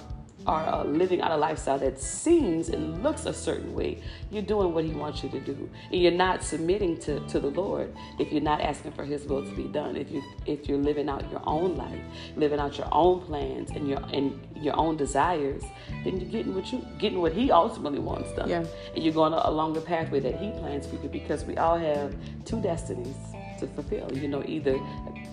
are 0.47 0.65
uh, 0.67 0.83
living 0.83 1.21
out 1.21 1.31
a 1.31 1.37
lifestyle 1.37 1.79
that 1.79 1.99
seems 1.99 2.69
and 2.69 3.01
looks 3.03 3.25
a 3.25 3.33
certain 3.33 3.73
way, 3.73 4.01
you're 4.31 4.43
doing 4.43 4.73
what 4.73 4.83
He 4.85 4.91
wants 4.91 5.23
you 5.23 5.29
to 5.29 5.39
do, 5.39 5.69
and 5.91 6.01
you're 6.01 6.11
not 6.11 6.43
submitting 6.43 6.97
to, 6.99 7.19
to 7.27 7.39
the 7.39 7.47
Lord 7.49 7.93
if 8.19 8.31
you're 8.31 8.41
not 8.41 8.61
asking 8.61 8.91
for 8.93 9.03
His 9.05 9.25
will 9.25 9.43
to 9.43 9.51
be 9.55 9.63
done. 9.65 9.95
If 9.95 10.11
you 10.11 10.21
if 10.45 10.67
you're 10.67 10.77
living 10.77 11.09
out 11.09 11.29
your 11.31 11.41
own 11.45 11.75
life, 11.75 11.99
living 12.35 12.59
out 12.59 12.77
your 12.77 12.87
own 12.91 13.21
plans 13.21 13.71
and 13.71 13.87
your 13.87 13.99
and 14.13 14.39
your 14.55 14.77
own 14.77 14.97
desires, 14.97 15.63
then 16.03 16.19
you're 16.19 16.29
getting 16.29 16.53
what 16.55 16.71
you 16.71 16.85
getting 16.99 17.19
what 17.21 17.33
He 17.33 17.51
ultimately 17.51 17.99
wants 17.99 18.31
done, 18.33 18.49
Yeah. 18.49 18.65
and 18.95 19.03
you're 19.03 19.13
going 19.13 19.33
along 19.33 19.73
the 19.73 19.81
pathway 19.81 20.19
that 20.19 20.35
He 20.39 20.51
plans 20.51 20.85
for 20.87 20.95
you 20.95 21.09
because 21.09 21.43
we 21.43 21.57
all 21.57 21.77
have 21.77 22.15
two 22.45 22.61
destinies 22.61 23.15
to 23.59 23.67
fulfill. 23.67 24.11
You 24.15 24.27
know, 24.27 24.43
either 24.45 24.77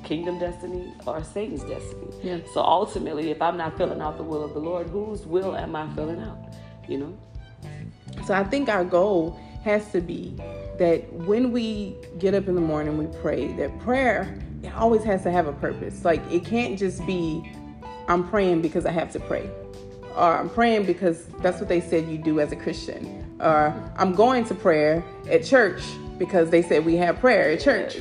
kingdom 0.05 0.39
destiny 0.39 0.93
or 1.07 1.23
Satan's 1.23 1.65
destiny. 1.65 2.09
Yeah. 2.23 2.39
So 2.53 2.61
ultimately, 2.61 3.31
if 3.31 3.41
I'm 3.41 3.57
not 3.57 3.77
filling 3.77 4.01
out 4.01 4.17
the 4.17 4.23
will 4.23 4.45
of 4.45 4.55
the 4.55 4.61
Lord, 4.61 4.89
whose 4.89 5.27
will 5.27 5.57
am 5.57 5.77
I 5.77 5.93
filling 5.95 6.21
out? 6.21 6.39
You 6.89 6.99
know? 6.99 7.19
So 8.27 8.35
I 8.35 8.45
think 8.45 8.69
our 8.69 8.85
goal 8.85 9.39
has 9.65 9.91
to 9.93 10.01
be 10.01 10.35
that 10.79 11.13
when 11.13 11.53
we 11.53 11.97
get 12.19 12.35
up 12.35 12.49
in 12.49 12.55
the 12.55 12.61
morning, 12.61 12.99
we 12.99 13.07
pray, 13.21 13.53
that 13.55 13.79
prayer 13.81 14.39
it 14.63 14.73
always 14.75 15.03
has 15.05 15.23
to 15.25 15.31
have 15.31 15.47
a 15.47 15.53
purpose. 15.53 16.05
Like 16.05 16.21
it 16.31 16.45
can't 16.45 16.79
just 16.79 17.05
be, 17.07 17.51
I'm 18.09 18.29
praying 18.29 18.63
because 18.63 18.87
I 18.87 18.93
have 18.93 19.13
to 19.13 19.21
pray. 19.21 19.51
Or 20.17 20.39
I'm 20.39 20.51
praying 20.51 20.87
because 20.87 21.27
that's 21.41 21.59
what 21.59 21.69
they 21.69 21.81
said 21.81 22.09
you 22.09 22.19
do 22.19 22.39
as 22.41 22.53
a 22.53 22.57
Christian. 22.57 23.37
Or 23.41 23.75
I'm 23.97 24.15
going 24.15 24.45
to 24.47 24.55
prayer 24.55 25.03
at 25.31 25.45
church 25.45 25.83
because 26.19 26.51
they 26.51 26.63
said 26.63 26.85
we 26.85 26.97
have 26.97 27.19
prayer 27.19 27.51
at 27.51 27.61
church. 27.61 27.97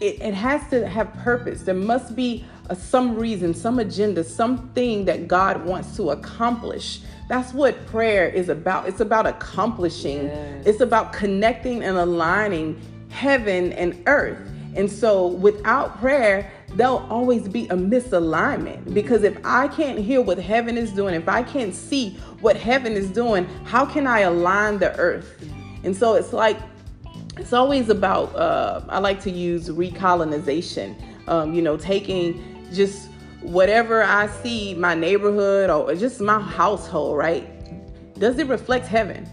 It, 0.00 0.20
it 0.20 0.34
has 0.34 0.68
to 0.70 0.88
have 0.88 1.12
purpose. 1.14 1.62
There 1.62 1.74
must 1.74 2.16
be 2.16 2.44
a, 2.68 2.76
some 2.76 3.16
reason, 3.16 3.52
some 3.54 3.78
agenda, 3.78 4.24
something 4.24 5.04
that 5.04 5.28
God 5.28 5.64
wants 5.64 5.96
to 5.96 6.10
accomplish. 6.10 7.00
That's 7.28 7.52
what 7.52 7.86
prayer 7.86 8.28
is 8.28 8.48
about. 8.48 8.88
It's 8.88 9.00
about 9.00 9.26
accomplishing, 9.26 10.24
Yes. 10.24 10.66
it's 10.66 10.80
about 10.80 11.12
connecting 11.12 11.82
and 11.84 11.96
aligning 11.96 12.80
heaven 13.10 13.72
and 13.74 14.02
earth. 14.06 14.38
And 14.76 14.90
so 14.90 15.26
without 15.26 15.98
prayer, 15.98 16.50
there'll 16.74 17.04
always 17.10 17.48
be 17.48 17.66
a 17.66 17.74
misalignment 17.74 18.94
because 18.94 19.24
if 19.24 19.36
I 19.44 19.66
can't 19.68 19.98
hear 19.98 20.20
what 20.22 20.38
heaven 20.38 20.78
is 20.78 20.92
doing, 20.92 21.14
if 21.14 21.28
I 21.28 21.42
can't 21.42 21.74
see 21.74 22.10
what 22.40 22.56
heaven 22.56 22.92
is 22.92 23.10
doing, 23.10 23.46
how 23.64 23.84
can 23.84 24.06
I 24.06 24.20
align 24.20 24.78
the 24.78 24.96
earth? 24.96 25.44
And 25.82 25.96
so 25.96 26.14
it's 26.14 26.32
like 26.32 26.56
it's 27.40 27.54
always 27.54 27.88
about 27.88 28.34
uh, 28.36 28.82
i 28.90 28.98
like 28.98 29.20
to 29.20 29.30
use 29.30 29.68
recolonization. 29.70 30.94
Um, 31.26 31.54
you 31.54 31.62
know 31.62 31.76
taking 31.76 32.66
just 32.72 33.08
whatever 33.40 34.02
i 34.02 34.26
see 34.42 34.74
my 34.74 34.94
neighborhood 34.94 35.70
or 35.70 35.94
just 35.94 36.20
my 36.20 36.38
household 36.38 37.16
right? 37.16 37.48
Does 38.18 38.38
it 38.38 38.48
reflect 38.48 38.86
heaven? 38.86 39.26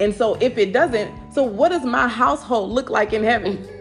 And 0.00 0.12
so 0.12 0.34
if 0.40 0.58
it 0.58 0.72
doesn't 0.72 1.32
so 1.32 1.42
what 1.44 1.68
does 1.68 1.84
my 1.84 2.08
household 2.08 2.70
look 2.70 2.90
like 2.90 3.12
in 3.12 3.22
heaven 3.22 3.66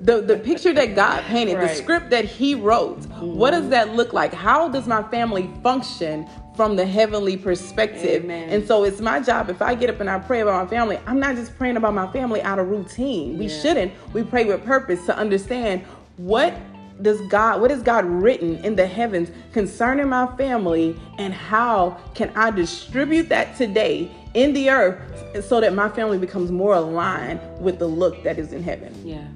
the 0.00 0.20
the 0.20 0.40
picture 0.42 0.72
that 0.72 0.94
god 0.94 1.22
painted 1.24 1.60
the 1.60 1.68
script 1.74 2.10
that 2.10 2.24
he 2.24 2.54
wrote 2.54 3.04
what 3.20 3.52
does 3.52 3.62
mm-hmm. 3.62 3.70
that 3.70 3.94
look 3.94 4.12
like 4.12 4.32
how 4.32 4.68
does 4.68 4.86
my 4.86 5.02
family 5.04 5.50
function 5.62 6.28
from 6.56 6.74
the 6.74 6.86
heavenly 6.86 7.36
perspective 7.36 8.24
Amen. 8.24 8.48
and 8.48 8.66
so 8.66 8.84
it's 8.84 9.00
my 9.00 9.20
job 9.20 9.50
if 9.50 9.62
I 9.62 9.74
get 9.74 9.90
up 9.90 10.00
and 10.00 10.08
I 10.08 10.18
pray 10.18 10.40
about 10.40 10.64
my 10.64 10.70
family, 10.70 10.98
I'm 11.06 11.20
not 11.20 11.36
just 11.36 11.56
praying 11.56 11.76
about 11.76 11.94
my 11.94 12.10
family 12.12 12.42
out 12.42 12.58
of 12.58 12.68
routine. 12.68 13.38
We 13.38 13.46
Yeah. 13.46 13.60
shouldn't. 13.60 13.92
We 14.12 14.22
pray 14.22 14.44
with 14.44 14.64
purpose 14.64 15.04
to 15.06 15.16
understand 15.16 15.82
what 16.16 16.54
does 17.02 17.20
God 17.28 17.60
what 17.60 17.70
is 17.70 17.82
God 17.82 18.06
written 18.06 18.56
in 18.64 18.74
the 18.74 18.86
heavens 18.86 19.30
concerning 19.52 20.08
my 20.08 20.26
family 20.38 20.98
and 21.18 21.34
how 21.34 21.98
can 22.14 22.30
I 22.34 22.50
distribute 22.50 23.28
that 23.28 23.54
today 23.56 24.10
in 24.36 24.52
the 24.52 24.70
earth 24.70 25.44
so 25.44 25.60
that 25.60 25.74
my 25.74 25.88
family 25.88 26.18
becomes 26.18 26.52
more 26.52 26.74
aligned 26.74 27.40
with 27.58 27.78
the 27.78 27.86
look 27.86 28.22
that 28.22 28.38
is 28.38 28.52
in 28.52 28.62
heaven. 28.62 28.94
Yeah. 29.04 29.26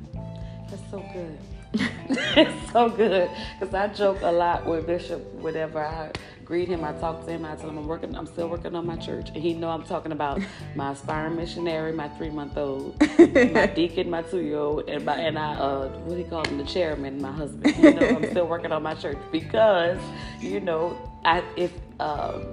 That's 0.69 0.83
so 0.91 1.05
good. 1.13 1.39
it's 2.37 2.73
so 2.73 2.91
good. 2.91 3.31
Because 3.59 3.75
I 3.75 3.89
joke 3.89 4.19
a 4.21 4.31
lot 4.31 4.67
with 4.67 4.87
Bishop 4.87 5.23
whenever 5.35 5.83
I 5.83 6.13
greet 6.45 6.69
him, 6.69 6.85
I 6.85 6.93
talk 6.95 7.25
to 7.25 7.31
him, 7.31 7.47
I 7.47 7.57
tell 7.57 7.71
him 7.71 7.79
I'm 7.79 7.87
working, 7.87 8.15
I'm 8.15 8.27
still 8.27 8.49
working 8.49 8.75
on 8.75 8.85
my 8.85 8.97
church. 8.97 9.29
And 9.29 9.39
he 9.39 9.55
know 9.55 9.71
I'm 9.71 9.85
talking 9.85 10.13
about 10.13 10.43
my 10.75 10.91
aspiring 10.91 11.35
missionary, 11.35 11.93
my 11.93 12.09
three 12.11 12.29
month 12.29 12.59
old, 12.59 13.01
my 13.19 13.67
deacon, 13.75 14.11
my 14.11 14.21
two 14.21 14.41
year 14.41 14.59
old, 14.59 14.87
and 14.89 15.05
my 15.07 15.17
and 15.17 15.39
I 15.39 15.55
uh 15.55 15.89
what 15.89 16.15
do 16.15 16.19
you 16.19 16.25
call 16.25 16.45
him, 16.45 16.59
the 16.59 16.65
chairman, 16.65 17.23
my 17.23 17.33
husband. 17.33 17.75
You 17.77 17.95
know, 17.95 18.07
I'm 18.07 18.31
still 18.31 18.47
working 18.47 18.73
on 18.73 18.83
my 18.83 18.95
church 18.95 19.19
because, 19.33 19.99
you 20.41 20.61
know, 20.61 20.99
I 21.25 21.43
if 21.57 21.73
um 22.01 22.45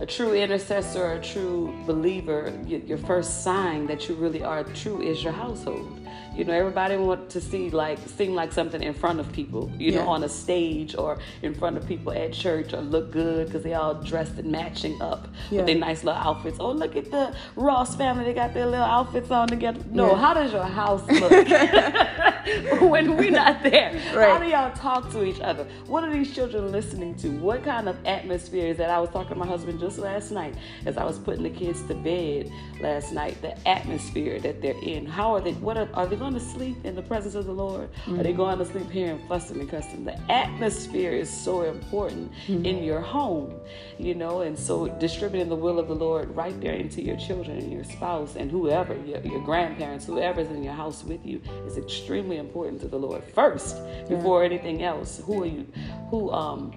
a 0.00 0.06
true 0.06 0.34
intercessor, 0.34 1.12
a 1.12 1.20
true 1.22 1.74
believer, 1.86 2.52
your 2.66 2.98
first 2.98 3.42
sign 3.42 3.86
that 3.86 4.08
you 4.08 4.14
really 4.14 4.42
are 4.42 4.62
true 4.64 5.00
is 5.00 5.22
your 5.24 5.32
household. 5.32 6.00
You 6.34 6.44
know, 6.44 6.52
everybody 6.52 6.98
want 6.98 7.30
to 7.30 7.40
see 7.40 7.70
like 7.70 7.98
seem 8.06 8.34
like 8.34 8.52
something 8.52 8.82
in 8.82 8.92
front 8.92 9.20
of 9.20 9.32
people. 9.32 9.72
You 9.78 9.92
Yeah. 9.92 10.04
know, 10.04 10.08
on 10.10 10.22
a 10.24 10.28
stage 10.28 10.94
or 10.94 11.18
in 11.40 11.54
front 11.54 11.78
of 11.78 11.86
people 11.88 12.12
at 12.12 12.34
church 12.34 12.74
or 12.74 12.82
look 12.82 13.10
good 13.10 13.46
because 13.46 13.62
they 13.62 13.72
all 13.72 13.94
dressed 13.94 14.38
and 14.38 14.52
matching 14.52 15.00
up 15.00 15.28
Yeah. 15.50 15.58
with 15.58 15.66
their 15.66 15.78
nice 15.78 16.04
little 16.04 16.20
outfits. 16.20 16.58
Oh, 16.60 16.72
look 16.72 16.94
at 16.94 17.10
the 17.10 17.34
Ross 17.56 17.96
family; 17.96 18.24
they 18.24 18.34
got 18.34 18.52
their 18.52 18.66
little 18.66 18.84
outfits 18.84 19.30
on 19.30 19.48
together. 19.48 19.80
No, 19.90 20.08
Yeah. 20.10 20.16
how 20.18 20.34
does 20.34 20.52
your 20.52 20.62
house 20.64 21.02
look? 21.10 21.32
when 22.80 23.16
we're 23.16 23.30
not 23.30 23.62
there? 23.62 24.00
Right. 24.16 24.30
How 24.30 24.38
do 24.38 24.46
y'all 24.46 24.72
talk 24.74 25.10
to 25.12 25.24
each 25.24 25.40
other? 25.40 25.66
What 25.86 26.04
are 26.04 26.12
these 26.12 26.34
children 26.34 26.72
listening 26.72 27.16
to? 27.16 27.28
What 27.28 27.64
kind 27.64 27.88
of 27.88 27.96
atmosphere 28.06 28.68
is 28.68 28.78
that? 28.78 28.88
I 28.88 28.98
was 28.98 29.10
talking 29.10 29.30
to 29.30 29.34
my 29.34 29.46
husband 29.46 29.78
just 29.78 29.98
last 29.98 30.30
night 30.30 30.54
as 30.86 30.96
I 30.96 31.04
was 31.04 31.18
putting 31.18 31.42
the 31.42 31.50
kids 31.50 31.82
to 31.82 31.94
bed 31.94 32.50
last 32.80 33.12
night. 33.12 33.40
The 33.42 33.68
atmosphere 33.68 34.40
that 34.40 34.62
they're 34.62 34.78
in. 34.82 35.04
How 35.04 35.34
are 35.34 35.40
they? 35.40 35.52
What 35.54 35.76
are, 35.76 35.88
are 35.92 36.06
they 36.06 36.16
going 36.16 36.32
to 36.34 36.40
sleep 36.40 36.82
in 36.84 36.94
the 36.94 37.02
presence 37.02 37.34
of 37.34 37.46
the 37.46 37.52
Lord? 37.52 37.90
Are 38.06 38.22
they 38.22 38.30
mm-hmm. 38.30 38.36
going 38.36 38.58
to 38.58 38.64
sleep 38.64 38.90
hearing 38.90 39.20
fussing 39.28 39.60
and 39.60 39.68
cussing? 39.68 40.04
The 40.04 40.18
atmosphere 40.30 41.12
is 41.12 41.28
so 41.28 41.62
important 41.62 42.32
mm-hmm. 42.46 42.64
in 42.64 42.82
your 42.82 43.00
home, 43.00 43.54
you 43.98 44.14
know, 44.14 44.42
and 44.42 44.58
so 44.58 44.88
distributing 44.88 45.48
the 45.48 45.56
will 45.56 45.78
of 45.78 45.88
the 45.88 45.94
Lord 45.94 46.34
right 46.34 46.58
there 46.60 46.74
into 46.74 47.02
your 47.02 47.16
children 47.16 47.58
and 47.58 47.72
your 47.72 47.84
spouse 47.84 48.36
and 48.36 48.50
whoever, 48.50 48.94
your, 49.04 49.20
your 49.20 49.40
grandparents, 49.40 50.06
whoever's 50.06 50.48
in 50.48 50.62
your 50.62 50.74
house 50.74 51.04
with 51.04 51.24
you 51.26 51.40
is 51.66 51.76
extremely 51.76 52.35
important 52.36 52.80
to 52.82 52.88
the 52.88 52.98
Lord 52.98 53.22
first 53.24 53.76
before 54.08 54.44
anything 54.44 54.82
else. 54.82 55.20
Who 55.24 55.42
are 55.42 55.46
you? 55.46 55.66
Who 56.10 56.30
um 56.30 56.76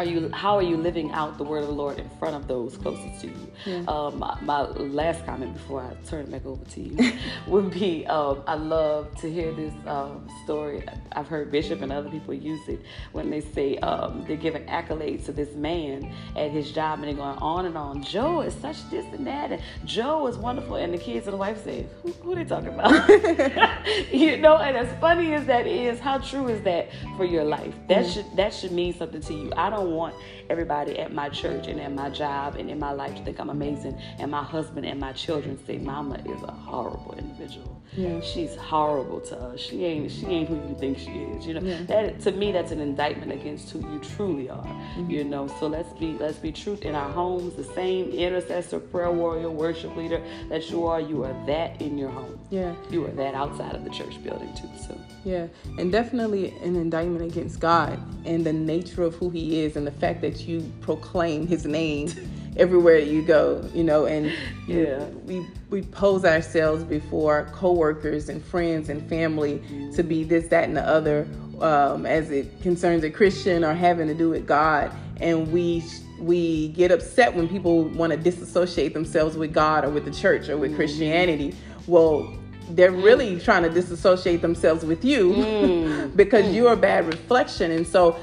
are 0.00 0.04
you 0.04 0.30
how 0.32 0.56
are 0.56 0.62
you 0.62 0.76
living 0.76 1.12
out 1.12 1.36
the 1.36 1.44
word 1.44 1.62
of 1.62 1.68
the 1.68 1.74
lord 1.74 1.98
in 1.98 2.08
front 2.18 2.34
of 2.34 2.48
those 2.48 2.76
closest 2.78 3.20
to 3.20 3.26
you? 3.26 3.88
Um, 3.88 4.18
my, 4.18 4.38
my 4.40 4.62
last 4.62 5.26
comment 5.26 5.52
before 5.52 5.82
i 5.82 5.92
turn 6.08 6.24
it 6.24 6.30
back 6.30 6.46
over 6.46 6.64
to 6.64 6.80
you 6.80 7.12
would 7.46 7.70
be 7.70 8.06
um, 8.06 8.42
i 8.46 8.54
love 8.54 9.14
to 9.20 9.30
hear 9.30 9.52
this 9.52 9.74
um, 9.86 10.28
story. 10.44 10.82
I've 11.12 11.28
heard 11.28 11.50
bishop 11.50 11.82
and 11.82 11.92
other 11.92 12.08
people 12.10 12.34
use 12.34 12.66
it 12.68 12.80
when 13.12 13.30
they 13.30 13.40
say 13.40 13.76
um, 13.78 14.24
they're 14.26 14.36
giving 14.36 14.64
accolades 14.66 15.24
to 15.26 15.32
this 15.32 15.54
man 15.54 16.12
at 16.36 16.50
his 16.50 16.72
job 16.72 17.00
and 17.00 17.08
they're 17.08 17.14
going 17.14 17.38
on 17.38 17.66
and 17.66 17.76
on. 17.76 18.02
Joe 18.02 18.40
is 18.40 18.54
such 18.54 18.88
this 18.90 19.04
and 19.12 19.26
that. 19.26 19.52
And 19.52 19.62
joe 19.84 20.26
is 20.26 20.36
wonderful. 20.36 20.76
And 20.76 20.94
the 20.94 20.98
kids 20.98 21.26
and 21.26 21.34
the 21.34 21.38
wife 21.38 21.62
say 21.64 21.86
who, 22.02 22.12
who 22.12 22.32
are 22.32 22.36
they 22.36 22.44
talking 22.44 22.68
about? 22.68 23.08
You 24.12 24.36
know 24.36 24.56
and 24.58 24.76
as 24.76 24.88
funny 25.00 25.34
as 25.34 25.46
that 25.46 25.66
is 25.66 25.98
how 25.98 26.18
true 26.18 26.48
is 26.48 26.62
that 26.62 26.90
for 27.16 27.24
your 27.24 27.44
life? 27.44 27.74
That 27.88 28.06
should 28.06 28.26
that 28.36 28.52
should 28.52 28.72
mean 28.72 28.94
something 28.94 29.20
to 29.22 29.34
you. 29.34 29.52
I 29.56 29.70
don't 29.70 29.89
want 29.90 30.14
everybody 30.48 30.98
at 30.98 31.12
my 31.12 31.28
church 31.28 31.66
and 31.66 31.80
at 31.80 31.92
my 31.92 32.10
job 32.10 32.56
and 32.56 32.70
in 32.70 32.78
my 32.78 32.92
life 32.92 33.14
to 33.16 33.22
think 33.24 33.38
i'm 33.40 33.50
amazing 33.50 33.96
and 34.18 34.30
my 34.30 34.42
husband 34.42 34.84
and 34.86 34.98
my 34.98 35.12
children 35.12 35.58
say 35.66 35.78
mama 35.78 36.16
is 36.26 36.42
a 36.42 36.50
horrible 36.52 37.14
individual 37.18 37.80
Yeah. 37.96 38.20
she's 38.20 38.54
horrible 38.56 39.20
to 39.22 39.36
us 39.36 39.60
she 39.60 39.84
ain't 39.84 40.10
she 40.10 40.26
ain't 40.26 40.48
who 40.48 40.54
you 40.56 40.76
think 40.78 40.98
she 40.98 41.10
is 41.10 41.46
you 41.46 41.54
know 41.54 41.60
Yeah. 41.60 41.82
that 41.84 42.20
to 42.20 42.32
me 42.32 42.52
that's 42.52 42.72
an 42.72 42.80
indictment 42.80 43.32
against 43.32 43.70
who 43.70 43.80
you 43.92 43.98
truly 44.16 44.48
are 44.50 44.64
Mm-hmm. 44.90 45.10
you 45.10 45.24
know 45.24 45.46
so 45.60 45.66
let's 45.66 45.92
be 45.98 46.16
let's 46.18 46.38
be 46.38 46.50
truth 46.52 46.82
in 46.82 46.94
our 46.94 47.10
homes 47.10 47.54
the 47.54 47.64
same 47.64 48.10
intercessor 48.10 48.80
prayer 48.80 49.10
warrior 49.10 49.50
worship 49.50 49.94
leader 49.96 50.20
that 50.48 50.68
you 50.70 50.86
are 50.86 51.00
you 51.00 51.22
are 51.24 51.34
that 51.46 51.80
in 51.80 51.96
your 51.98 52.10
home 52.10 52.38
Yeah. 52.50 52.74
you 52.90 53.04
are 53.06 53.10
that 53.22 53.34
outside 53.34 53.74
of 53.74 53.84
the 53.84 53.90
church 53.90 54.22
building 54.24 54.52
too 54.54 54.68
so 54.86 54.96
Yeah, 55.24 55.46
and 55.78 55.92
definitely 55.92 56.54
an 56.64 56.76
indictment 56.76 57.22
against 57.30 57.60
God 57.60 57.98
and 58.24 58.44
the 58.44 58.52
nature 58.54 59.02
of 59.02 59.14
who 59.16 59.28
He 59.30 59.60
is, 59.60 59.69
and 59.76 59.86
the 59.86 59.92
fact 59.92 60.20
that 60.22 60.46
you 60.46 60.70
proclaim 60.80 61.46
His 61.46 61.64
name 61.64 62.10
everywhere 62.56 62.98
you 62.98 63.22
go. 63.22 63.68
You 63.74 63.84
know, 63.84 64.06
and 64.06 64.32
Yeah. 64.66 65.04
we 65.26 65.46
we 65.70 65.82
pose 65.82 66.24
ourselves 66.24 66.84
before 66.84 67.48
coworkers 67.52 68.28
and 68.28 68.44
friends 68.44 68.88
and 68.88 69.08
family 69.08 69.54
mm-hmm. 69.58 69.92
to 69.92 70.02
be 70.02 70.24
this, 70.24 70.48
that, 70.48 70.64
and 70.64 70.76
the 70.76 70.86
other, 70.86 71.28
um, 71.60 72.06
as 72.06 72.30
it 72.30 72.60
concerns 72.62 73.04
a 73.04 73.10
Christian 73.10 73.64
or 73.64 73.74
having 73.74 74.08
to 74.08 74.14
do 74.14 74.30
with 74.30 74.46
God, 74.46 74.92
and 75.20 75.50
we 75.52 75.84
we 76.18 76.68
get 76.68 76.90
upset 76.90 77.34
when 77.34 77.48
people 77.48 77.84
want 77.84 78.12
to 78.12 78.16
disassociate 78.18 78.92
themselves 78.92 79.36
with 79.36 79.54
God 79.54 79.84
or 79.84 79.90
with 79.90 80.04
the 80.04 80.10
church 80.10 80.48
or 80.48 80.56
with 80.58 80.70
mm-hmm. 80.70 80.78
Christianity. 80.78 81.54
Well, 81.86 82.36
they're 82.70 82.92
really 82.92 83.38
trying 83.40 83.62
to 83.62 83.70
disassociate 83.70 84.42
themselves 84.42 84.84
with 84.84 85.04
you 85.04 85.32
mm. 85.32 86.16
because 86.16 86.44
mm. 86.44 86.54
you're 86.54 86.72
a 86.72 86.76
bad 86.76 87.06
reflection. 87.06 87.70
And 87.70 87.86
so, 87.86 88.16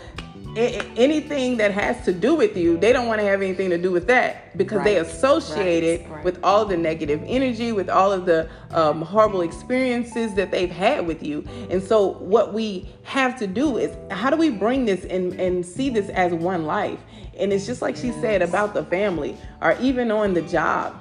anything 0.58 1.58
that 1.58 1.72
has 1.72 2.04
to 2.06 2.14
do 2.14 2.36
with 2.36 2.58
you, 2.58 2.78
they 2.78 2.92
don't 2.92 3.08
want 3.08 3.20
to 3.22 3.26
have 3.28 3.42
anything 3.42 3.70
to 3.70 3.78
do 3.78 3.92
with 3.92 4.08
that 4.08 4.58
because 4.58 4.84
they 4.84 4.98
associate 4.98 5.58
Right. 5.58 5.84
it 5.84 6.10
Right. 6.10 6.24
with 6.24 6.40
all 6.44 6.66
the 6.66 6.78
negative 6.78 7.24
energy, 7.28 7.72
with 7.72 7.90
all 7.90 8.12
of 8.12 8.26
the 8.26 8.48
um, 8.72 9.02
horrible 9.02 9.42
experiences 9.42 10.34
that 10.36 10.52
they've 10.52 10.72
had 10.72 11.06
with 11.08 11.24
you. 11.24 11.46
And 11.70 11.82
so, 11.82 12.14
what 12.20 12.54
we 12.54 12.90
have 13.04 13.38
to 13.40 13.48
do 13.48 13.78
is 13.78 13.96
how 14.12 14.30
do 14.30 14.38
we 14.38 14.50
bring 14.50 14.86
this 14.86 15.06
and, 15.06 15.34
and 15.40 15.66
see 15.66 15.90
this 15.90 16.10
as 16.10 16.34
one 16.34 16.66
life? 16.66 17.00
And 17.40 17.54
it's 17.54 17.66
just 17.66 17.82
like 17.82 17.96
she 17.96 18.12
said 18.14 18.42
about 18.42 18.74
the 18.74 18.84
family 18.86 19.38
or 19.62 19.78
even 19.80 20.12
on 20.12 20.34
the 20.34 20.42
job 20.42 21.00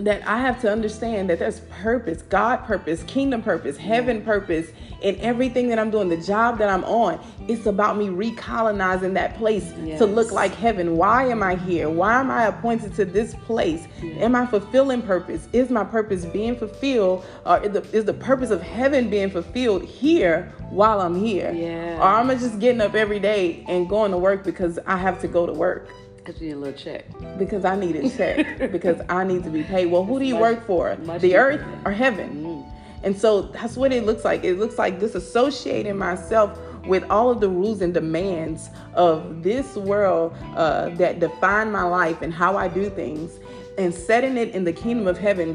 that 0.00 0.26
I 0.26 0.38
have 0.38 0.60
to 0.62 0.70
understand 0.70 1.28
that 1.30 1.38
there's 1.40 1.60
purpose, 1.60 2.22
God 2.22 2.58
purpose, 2.64 3.02
kingdom 3.04 3.42
purpose, 3.42 3.76
heaven 3.76 4.22
purpose 4.22 4.68
in 5.02 5.16
everything 5.20 5.68
that 5.68 5.78
I'm 5.78 5.90
doing, 5.90 6.08
the 6.08 6.16
job 6.16 6.58
that 6.58 6.68
I'm 6.68 6.84
on. 6.84 7.20
It's 7.48 7.66
about 7.66 7.96
me 7.96 8.06
recolonizing 8.08 9.14
that 9.14 9.36
place 9.36 9.72
Yes. 9.84 9.98
to 9.98 10.06
look 10.06 10.32
like 10.32 10.52
heaven. 10.54 10.96
Why 10.96 11.26
am 11.28 11.42
I 11.42 11.54
here? 11.56 11.88
Why 11.88 12.18
am 12.20 12.30
I 12.30 12.46
appointed 12.46 12.94
to 12.96 13.04
this 13.04 13.34
place? 13.34 13.86
Am 14.02 14.34
I 14.34 14.46
fulfilling 14.46 15.02
purpose? 15.02 15.48
Is 15.52 15.70
my 15.70 15.84
purpose 15.84 16.24
being 16.24 16.56
fulfilled? 16.56 17.24
Or 17.46 17.60
is 17.62 17.72
the, 17.72 17.82
is 17.96 18.04
the 18.04 18.14
purpose 18.14 18.50
of 18.50 18.62
heaven 18.62 19.08
being 19.10 19.30
fulfilled 19.30 19.84
here 19.84 20.52
while 20.70 21.00
I'm 21.00 21.14
here? 21.14 21.52
Yeah. 21.52 21.98
Or 21.98 22.20
am 22.20 22.30
I 22.30 22.34
just 22.34 22.58
getting 22.58 22.80
up 22.80 22.94
every 22.94 23.20
day 23.20 23.64
and 23.68 23.88
going 23.88 24.10
to 24.12 24.18
work 24.18 24.44
because 24.44 24.78
I 24.86 24.96
have 24.96 25.20
to 25.22 25.28
go 25.28 25.46
to 25.46 25.52
work? 25.52 25.88
Cause 26.28 26.42
you 26.42 26.48
need 26.48 26.52
a 26.52 26.58
little 26.58 26.78
check. 26.78 27.06
because 27.38 27.64
I 27.64 27.74
need 27.74 27.96
a 27.96 28.10
check 28.10 28.58
because 28.72 29.00
I 29.08 29.24
need 29.24 29.44
to 29.44 29.50
be 29.50 29.62
paid. 29.62 29.86
Well, 29.86 30.04
who 30.04 30.18
do 30.18 30.26
you 30.26 30.34
much- 30.34 30.56
work 30.56 30.66
for? 30.66 30.94
The 31.20 31.36
earth 31.36 31.64
or 31.86 31.90
heaven? 31.92 32.66
And 33.02 33.16
so 33.16 33.42
that's 33.42 33.78
what 33.78 33.92
it 33.92 34.04
looks 34.04 34.26
like. 34.26 34.44
It 34.44 34.58
looks 34.58 34.76
like 34.76 34.98
disassociating 35.00 35.96
myself 35.96 36.58
with 36.86 37.02
all 37.08 37.30
of 37.30 37.40
the 37.40 37.48
rules 37.48 37.80
and 37.80 37.94
demands 37.94 38.68
of 38.92 39.42
this 39.42 39.76
world 39.76 40.36
uh, 40.54 40.90
that 40.96 41.18
define 41.18 41.72
my 41.72 41.84
life 41.84 42.20
and 42.20 42.34
how 42.34 42.58
I 42.58 42.68
do 42.68 42.90
things, 42.90 43.38
and 43.78 43.94
setting 43.94 44.36
it 44.36 44.50
in 44.50 44.64
the 44.64 44.72
kingdom 44.72 45.06
of 45.06 45.16
heaven, 45.16 45.54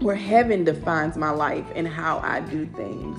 where 0.00 0.16
heaven 0.16 0.64
defines 0.64 1.16
my 1.18 1.30
life 1.30 1.66
and 1.74 1.86
how 1.86 2.20
I 2.20 2.40
do 2.40 2.64
things. 2.64 3.18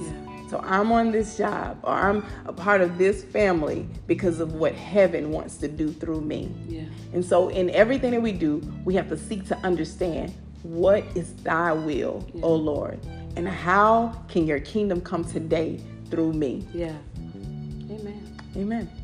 So 0.49 0.59
I'm 0.63 0.91
on 0.91 1.11
this 1.11 1.37
job 1.37 1.79
or 1.83 1.93
I'm 1.93 2.25
a 2.45 2.53
part 2.53 2.81
of 2.81 2.97
this 2.97 3.23
family 3.23 3.87
because 4.07 4.39
of 4.39 4.55
what 4.55 4.73
heaven 4.73 5.31
wants 5.31 5.57
to 5.57 5.67
do 5.67 5.91
through 5.91 6.21
me. 6.21 6.51
Yeah. 6.67 6.85
And 7.13 7.23
so, 7.23 7.49
in 7.49 7.69
everything 7.69 8.11
that 8.11 8.21
we 8.21 8.31
do, 8.31 8.61
we 8.83 8.95
have 8.95 9.09
to 9.09 9.17
seek 9.17 9.45
to 9.47 9.57
understand 9.57 10.33
what 10.63 11.03
is 11.15 11.35
thy 11.35 11.71
will, 11.71 12.27
O 12.41 12.55
Lord, 12.55 12.99
and 13.35 13.47
how 13.47 14.23
can 14.27 14.47
your 14.47 14.59
kingdom 14.59 15.01
come 15.01 15.23
today 15.23 15.79
through 16.09 16.33
me. 16.33 16.67
Yeah. 16.73 16.95
Amen. 17.89 18.37
Amen. 18.55 18.98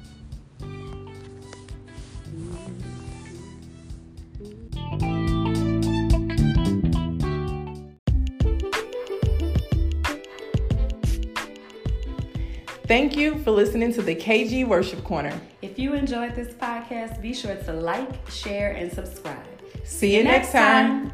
Thank 12.87 13.17
you 13.17 13.39
for 13.39 13.49
listening 13.49 13.91
to 13.93 14.03
the 14.03 14.15
KG 14.15 14.67
Worship 14.67 15.03
Corner. 15.03 15.33
If 15.63 15.79
you 15.79 15.95
enjoyed 15.95 16.35
this 16.35 16.53
podcast, 16.53 17.19
be 17.19 17.33
sure 17.33 17.55
to 17.55 17.73
like, 17.73 18.29
share, 18.29 18.73
and 18.73 18.93
subscribe. 18.93 19.43
See 19.83 20.15
you 20.15 20.23
next 20.23 20.51
time. 20.51 21.11